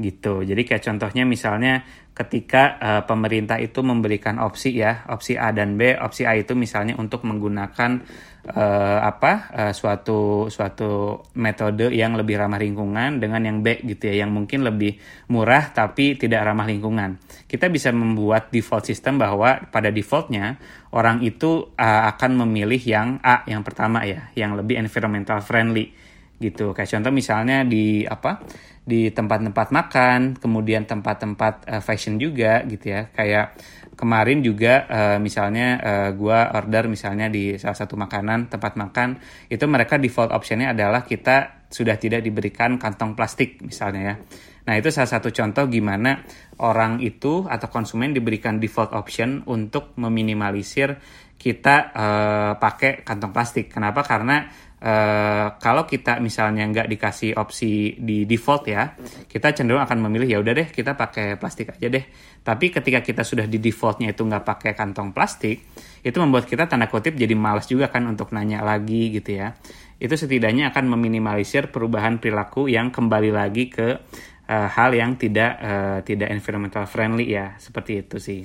gitu. 0.00 0.40
Jadi 0.40 0.62
kayak 0.64 0.84
contohnya 0.88 1.28
misalnya 1.28 1.84
ketika 2.12 2.76
uh, 2.76 3.02
pemerintah 3.08 3.56
itu 3.56 3.80
memberikan 3.80 4.36
opsi 4.36 4.76
ya, 4.76 5.08
opsi 5.08 5.36
A 5.36 5.52
dan 5.52 5.80
B, 5.80 5.96
opsi 5.96 6.28
A 6.28 6.36
itu 6.36 6.52
misalnya 6.52 6.96
untuk 7.00 7.24
menggunakan 7.24 8.04
uh, 8.52 9.00
apa 9.00 9.32
uh, 9.52 9.72
suatu 9.72 10.48
suatu 10.52 11.24
metode 11.40 11.88
yang 11.88 12.12
lebih 12.12 12.36
ramah 12.36 12.60
lingkungan 12.60 13.16
dengan 13.16 13.40
yang 13.44 13.58
B 13.64 13.80
gitu 13.84 14.12
ya, 14.12 14.24
yang 14.24 14.32
mungkin 14.32 14.60
lebih 14.60 14.96
murah 15.32 15.72
tapi 15.72 16.20
tidak 16.20 16.44
ramah 16.52 16.68
lingkungan. 16.68 17.16
Kita 17.48 17.72
bisa 17.72 17.88
membuat 17.96 18.52
default 18.52 18.84
system 18.84 19.16
bahwa 19.16 19.68
pada 19.72 19.88
defaultnya 19.88 20.60
orang 20.92 21.24
itu 21.24 21.72
uh, 21.80 22.02
akan 22.12 22.44
memilih 22.44 22.80
yang 22.84 23.08
A 23.24 23.40
yang 23.48 23.64
pertama 23.64 24.04
ya, 24.04 24.28
yang 24.36 24.52
lebih 24.52 24.76
environmental 24.76 25.40
friendly 25.40 26.01
gitu. 26.42 26.74
Kayak 26.74 26.98
contoh 26.98 27.12
misalnya 27.14 27.62
di 27.62 28.02
apa? 28.02 28.42
di 28.82 29.14
tempat-tempat 29.14 29.70
makan, 29.70 30.20
kemudian 30.42 30.82
tempat-tempat 30.82 31.54
uh, 31.70 31.82
fashion 31.82 32.18
juga 32.18 32.66
gitu 32.66 32.90
ya. 32.90 33.14
Kayak 33.14 33.54
kemarin 33.94 34.42
juga 34.42 34.90
uh, 34.90 35.18
misalnya 35.22 35.78
uh, 35.78 36.10
gua 36.18 36.50
order 36.50 36.90
misalnya 36.90 37.30
di 37.30 37.54
salah 37.62 37.78
satu 37.78 37.94
makanan 37.94 38.50
tempat 38.50 38.74
makan 38.74 39.22
itu 39.46 39.62
mereka 39.70 40.02
default 40.02 40.34
optionnya 40.34 40.74
adalah 40.74 41.06
kita 41.06 41.62
sudah 41.70 41.94
tidak 41.96 42.26
diberikan 42.26 42.76
kantong 42.76 43.14
plastik 43.14 43.62
misalnya 43.62 44.02
ya. 44.02 44.14
Nah 44.62 44.74
itu 44.78 44.90
salah 44.90 45.10
satu 45.10 45.30
contoh 45.30 45.66
gimana 45.70 46.22
orang 46.62 47.02
itu 47.02 47.46
atau 47.46 47.70
konsumen 47.70 48.10
diberikan 48.14 48.58
default 48.58 48.94
option 48.94 49.46
untuk 49.46 49.94
meminimalisir 49.98 50.98
kita 51.38 51.76
uh, 51.90 52.52
pakai 52.58 53.02
kantong 53.02 53.34
plastik. 53.34 53.66
Kenapa? 53.70 54.06
Karena 54.06 54.46
Uh, 54.82 55.54
kalau 55.62 55.86
kita 55.86 56.18
misalnya 56.18 56.66
nggak 56.66 56.90
dikasih 56.90 57.38
opsi 57.38 57.94
di 58.02 58.26
default 58.26 58.66
ya, 58.66 58.98
kita 59.30 59.54
cenderung 59.54 59.78
akan 59.78 60.10
memilih 60.10 60.26
ya 60.26 60.38
udah 60.42 60.58
deh 60.58 60.68
kita 60.74 60.98
pakai 60.98 61.38
plastik 61.38 61.70
aja 61.70 61.86
deh. 61.86 62.02
Tapi 62.42 62.74
ketika 62.74 62.98
kita 62.98 63.22
sudah 63.22 63.46
di 63.46 63.62
defaultnya 63.62 64.10
itu 64.10 64.26
nggak 64.26 64.42
pakai 64.42 64.74
kantong 64.74 65.14
plastik, 65.14 65.62
itu 66.02 66.16
membuat 66.18 66.50
kita 66.50 66.66
tanda 66.66 66.90
kutip 66.90 67.14
jadi 67.14 67.30
malas 67.38 67.70
juga 67.70 67.94
kan 67.94 68.02
untuk 68.10 68.34
nanya 68.34 68.58
lagi 68.66 69.14
gitu 69.14 69.38
ya. 69.38 69.54
Itu 70.02 70.18
setidaknya 70.18 70.74
akan 70.74 70.98
meminimalisir 70.98 71.70
perubahan 71.70 72.18
perilaku 72.18 72.66
yang 72.66 72.90
kembali 72.90 73.30
lagi 73.30 73.70
ke 73.70 74.02
uh, 74.50 74.66
hal 74.66 74.90
yang 74.98 75.14
tidak 75.14 75.62
uh, 75.62 75.98
tidak 76.02 76.26
environmental 76.34 76.90
friendly 76.90 77.30
ya 77.30 77.54
seperti 77.62 78.02
itu 78.02 78.18
sih. 78.18 78.42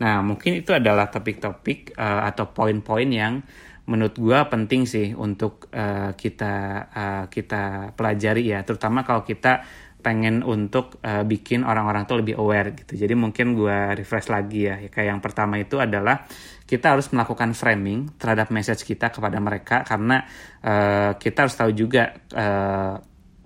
Nah 0.00 0.24
mungkin 0.24 0.56
itu 0.56 0.72
adalah 0.72 1.12
topik-topik 1.12 1.92
uh, 2.00 2.24
atau 2.32 2.48
poin-poin 2.48 3.12
yang 3.12 3.44
menurut 3.86 4.18
gue 4.18 4.38
penting 4.50 4.82
sih 4.84 5.14
untuk 5.14 5.70
uh, 5.70 6.12
kita 6.18 6.54
uh, 6.90 7.24
kita 7.30 7.94
pelajari 7.94 8.50
ya. 8.50 8.66
Terutama 8.66 9.06
kalau 9.06 9.22
kita 9.22 9.62
pengen 10.02 10.46
untuk 10.46 11.02
uh, 11.02 11.26
bikin 11.26 11.66
orang-orang 11.66 12.06
tuh 12.06 12.22
lebih 12.22 12.38
aware 12.38 12.74
gitu. 12.78 12.94
Jadi 12.94 13.14
mungkin 13.18 13.58
gue 13.58 13.98
refresh 13.98 14.30
lagi 14.30 14.70
ya. 14.70 14.78
Kayak 14.86 15.08
yang 15.16 15.20
pertama 15.22 15.58
itu 15.58 15.82
adalah 15.82 16.26
kita 16.62 16.94
harus 16.94 17.10
melakukan 17.10 17.54
framing 17.54 18.14
terhadap 18.14 18.54
message 18.54 18.86
kita 18.86 19.10
kepada 19.10 19.38
mereka. 19.42 19.82
Karena 19.82 20.22
uh, 20.62 21.18
kita 21.18 21.46
harus 21.46 21.54
tahu 21.58 21.70
juga 21.74 22.14
uh, 22.34 22.94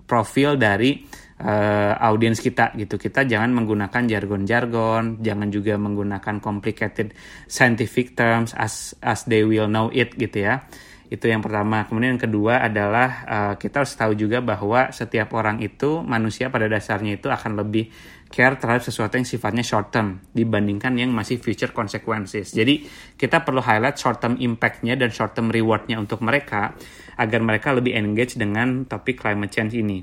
profil 0.05 0.59
dari 0.59 1.20
uh, 1.41 1.93
audiens 1.97 2.37
kita 2.37 2.77
gitu. 2.77 3.01
Kita 3.01 3.25
jangan 3.25 3.51
menggunakan 3.51 4.05
jargon-jargon, 4.05 5.19
jangan 5.19 5.49
juga 5.49 5.75
menggunakan 5.81 6.37
complicated 6.37 7.17
scientific 7.49 8.13
terms 8.13 8.53
as 8.53 8.93
as 9.01 9.25
they 9.25 9.41
will 9.41 9.67
know 9.67 9.89
it 9.89 10.13
gitu 10.15 10.45
ya. 10.45 10.63
Itu 11.11 11.27
yang 11.27 11.43
pertama. 11.43 11.83
Kemudian 11.91 12.15
yang 12.15 12.23
kedua 12.23 12.63
adalah 12.63 13.09
uh, 13.27 13.53
kita 13.59 13.83
harus 13.83 13.91
tahu 13.99 14.15
juga 14.15 14.39
bahwa 14.39 14.95
setiap 14.95 15.35
orang 15.35 15.59
itu 15.59 15.99
manusia 15.99 16.47
pada 16.47 16.71
dasarnya 16.71 17.19
itu 17.19 17.27
akan 17.27 17.59
lebih 17.59 17.91
care 18.31 18.55
terhadap 18.55 18.87
sesuatu 18.87 19.19
yang 19.19 19.27
sifatnya 19.27 19.59
short 19.59 19.91
term 19.91 20.23
dibandingkan 20.31 20.95
yang 20.95 21.11
masih 21.11 21.35
future 21.43 21.75
consequences. 21.75 22.55
Jadi 22.55 22.87
kita 23.19 23.43
perlu 23.43 23.59
highlight 23.59 23.99
short 23.99 24.23
term 24.23 24.39
impact-nya 24.39 24.95
dan 24.95 25.11
short 25.11 25.35
term 25.35 25.51
reward-nya 25.51 25.99
untuk 25.99 26.23
mereka 26.23 26.71
agar 27.19 27.43
mereka 27.43 27.75
lebih 27.75 27.91
engage 27.91 28.39
dengan 28.39 28.87
topik 28.87 29.19
climate 29.19 29.51
change 29.51 29.75
ini. 29.75 29.99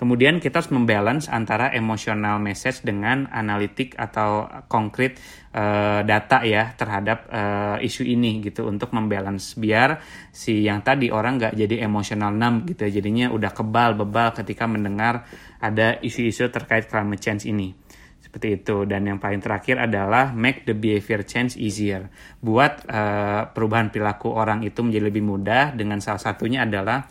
Kemudian 0.00 0.40
kita 0.40 0.64
harus 0.64 0.72
membalance 0.72 1.28
antara 1.28 1.68
emotional 1.76 2.40
message 2.40 2.80
dengan 2.80 3.28
analitik 3.28 3.92
atau 4.00 4.48
konkret 4.64 5.20
uh, 5.52 6.00
data 6.00 6.40
ya 6.40 6.72
terhadap 6.72 7.28
uh, 7.28 7.76
isu 7.84 8.08
ini 8.08 8.40
gitu 8.40 8.64
untuk 8.64 8.96
membalance. 8.96 9.60
Biar 9.60 10.00
si 10.32 10.64
yang 10.64 10.80
tadi 10.80 11.12
orang 11.12 11.36
nggak 11.36 11.52
jadi 11.52 11.84
emotional 11.84 12.32
numb 12.32 12.64
gitu 12.64 12.88
ya. 12.88 12.96
jadinya 12.96 13.28
udah 13.28 13.52
kebal 13.52 13.92
bebal 13.92 14.32
ketika 14.40 14.64
mendengar 14.64 15.28
ada 15.60 16.00
isu-isu 16.00 16.48
terkait 16.48 16.88
climate 16.88 17.20
change 17.20 17.44
ini. 17.44 17.76
Seperti 18.24 18.56
itu. 18.56 18.88
Dan 18.88 19.04
yang 19.04 19.20
paling 19.20 19.44
terakhir 19.44 19.84
adalah 19.84 20.32
make 20.32 20.64
the 20.64 20.72
behavior 20.72 21.28
change 21.28 21.60
easier. 21.60 22.08
Buat 22.40 22.88
uh, 22.88 23.52
perubahan 23.52 23.92
perilaku 23.92 24.32
orang 24.32 24.64
itu 24.64 24.80
menjadi 24.80 25.12
lebih 25.12 25.28
mudah 25.28 25.76
dengan 25.76 26.00
salah 26.00 26.24
satunya 26.24 26.64
adalah 26.64 27.04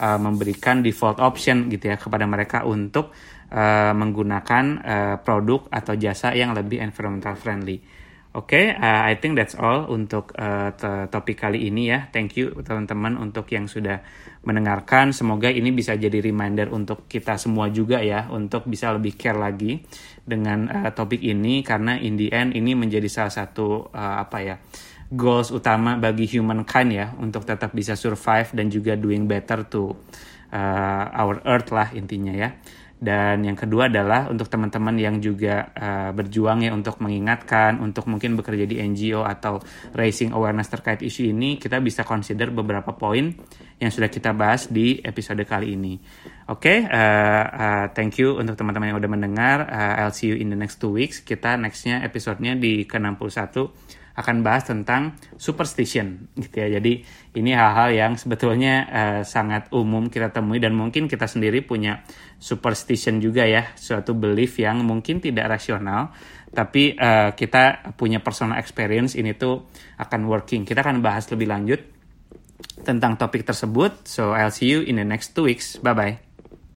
uh, 0.00 0.18
memberikan 0.18 0.80
default 0.80 1.20
option 1.22 1.70
gitu 1.70 1.90
ya 1.90 1.96
kepada 1.98 2.26
mereka 2.26 2.66
untuk 2.66 3.14
uh, 3.52 3.92
menggunakan 3.94 4.64
uh, 4.82 5.16
produk 5.22 5.68
atau 5.70 5.94
jasa 5.94 6.34
yang 6.34 6.56
lebih 6.56 6.82
environmental 6.82 7.34
friendly. 7.38 7.78
Oke, 8.34 8.58
okay, 8.58 8.66
uh, 8.74 9.06
I 9.06 9.14
think 9.22 9.38
that's 9.38 9.54
all 9.54 9.86
untuk 9.86 10.34
uh, 10.34 10.74
topik 11.06 11.38
kali 11.38 11.70
ini 11.70 11.86
ya. 11.94 12.10
Thank 12.10 12.34
you 12.34 12.50
teman-teman 12.66 13.14
untuk 13.14 13.46
yang 13.54 13.70
sudah 13.70 14.02
mendengarkan. 14.42 15.14
Semoga 15.14 15.54
ini 15.54 15.70
bisa 15.70 15.94
jadi 15.94 16.18
reminder 16.18 16.66
untuk 16.74 17.06
kita 17.06 17.38
semua 17.38 17.70
juga 17.70 18.02
ya 18.02 18.26
untuk 18.34 18.66
bisa 18.66 18.90
lebih 18.90 19.14
care 19.14 19.38
lagi 19.38 19.86
dengan 20.26 20.66
uh, 20.66 20.90
topik 20.90 21.22
ini 21.22 21.62
karena 21.62 21.94
in 21.94 22.18
the 22.18 22.34
end 22.34 22.58
ini 22.58 22.74
menjadi 22.74 23.06
salah 23.06 23.30
satu 23.30 23.94
uh, 23.94 24.16
apa 24.18 24.38
ya 24.42 24.58
goals 25.14 25.54
utama 25.54 25.96
bagi 25.96 26.26
humankind 26.26 26.90
ya 26.90 27.06
untuk 27.16 27.46
tetap 27.46 27.70
bisa 27.70 27.94
survive 27.94 28.50
dan 28.52 28.66
juga 28.68 28.98
doing 28.98 29.30
better 29.30 29.64
to 29.70 29.94
uh, 30.50 31.04
our 31.14 31.40
earth 31.46 31.70
lah 31.70 31.94
intinya 31.94 32.34
ya. 32.34 32.50
Dan 33.04 33.44
yang 33.44 33.58
kedua 33.58 33.92
adalah 33.92 34.32
untuk 34.32 34.48
teman-teman 34.48 34.96
yang 34.96 35.20
juga 35.20 35.68
uh, 35.76 36.10
berjuang 36.16 36.64
ya 36.64 36.72
untuk 36.72 37.04
mengingatkan, 37.04 37.76
untuk 37.84 38.08
mungkin 38.08 38.32
bekerja 38.32 38.64
di 38.64 38.80
NGO 38.80 39.20
atau 39.28 39.60
raising 39.92 40.32
awareness 40.32 40.72
terkait 40.72 41.04
isu 41.04 41.28
ini, 41.28 41.60
kita 41.60 41.84
bisa 41.84 42.00
consider 42.00 42.48
beberapa 42.48 42.96
poin 42.96 43.28
yang 43.76 43.92
sudah 43.92 44.08
kita 44.08 44.32
bahas 44.32 44.72
di 44.72 45.04
episode 45.04 45.44
kali 45.44 45.76
ini. 45.76 46.00
Oke, 46.48 46.80
okay, 46.80 46.88
uh, 46.88 47.44
uh, 47.44 47.84
thank 47.92 48.16
you 48.16 48.40
untuk 48.40 48.56
teman-teman 48.56 48.96
yang 48.96 48.98
udah 49.02 49.10
mendengar. 49.12 49.58
Uh, 49.68 50.00
I'll 50.00 50.14
see 50.14 50.32
you 50.32 50.40
in 50.40 50.48
the 50.48 50.56
next 50.56 50.80
two 50.80 50.94
weeks. 50.94 51.20
Kita 51.20 51.60
nextnya 51.60 52.00
episodenya 52.00 52.56
di 52.56 52.88
ke-61 52.88 53.68
akan 54.14 54.46
bahas 54.46 54.66
tentang 54.66 55.18
superstition 55.34 56.30
gitu 56.38 56.56
ya. 56.62 56.78
Jadi 56.78 57.02
ini 57.34 57.50
hal-hal 57.50 57.90
yang 57.90 58.12
sebetulnya 58.14 58.74
uh, 58.86 59.20
sangat 59.26 59.70
umum 59.74 60.06
kita 60.06 60.30
temui 60.30 60.62
dan 60.62 60.74
mungkin 60.74 61.10
kita 61.10 61.26
sendiri 61.26 61.66
punya 61.66 62.06
superstition 62.38 63.18
juga 63.18 63.46
ya, 63.46 63.74
suatu 63.74 64.14
belief 64.14 64.58
yang 64.62 64.86
mungkin 64.86 65.18
tidak 65.18 65.58
rasional 65.58 66.14
tapi 66.54 66.94
uh, 66.94 67.34
kita 67.34 67.92
punya 67.98 68.22
personal 68.22 68.62
experience 68.62 69.18
ini 69.18 69.34
tuh 69.34 69.66
akan 69.98 70.30
working. 70.30 70.62
Kita 70.62 70.86
akan 70.86 71.02
bahas 71.02 71.26
lebih 71.34 71.50
lanjut 71.50 71.82
tentang 72.86 73.18
topik 73.18 73.42
tersebut. 73.42 74.06
So 74.06 74.32
I'll 74.32 74.54
see 74.54 74.70
you 74.70 74.86
in 74.86 75.02
the 75.02 75.04
next 75.04 75.34
two 75.34 75.50
weeks. 75.50 75.76
Bye 75.82 75.98
bye. 75.98 76.33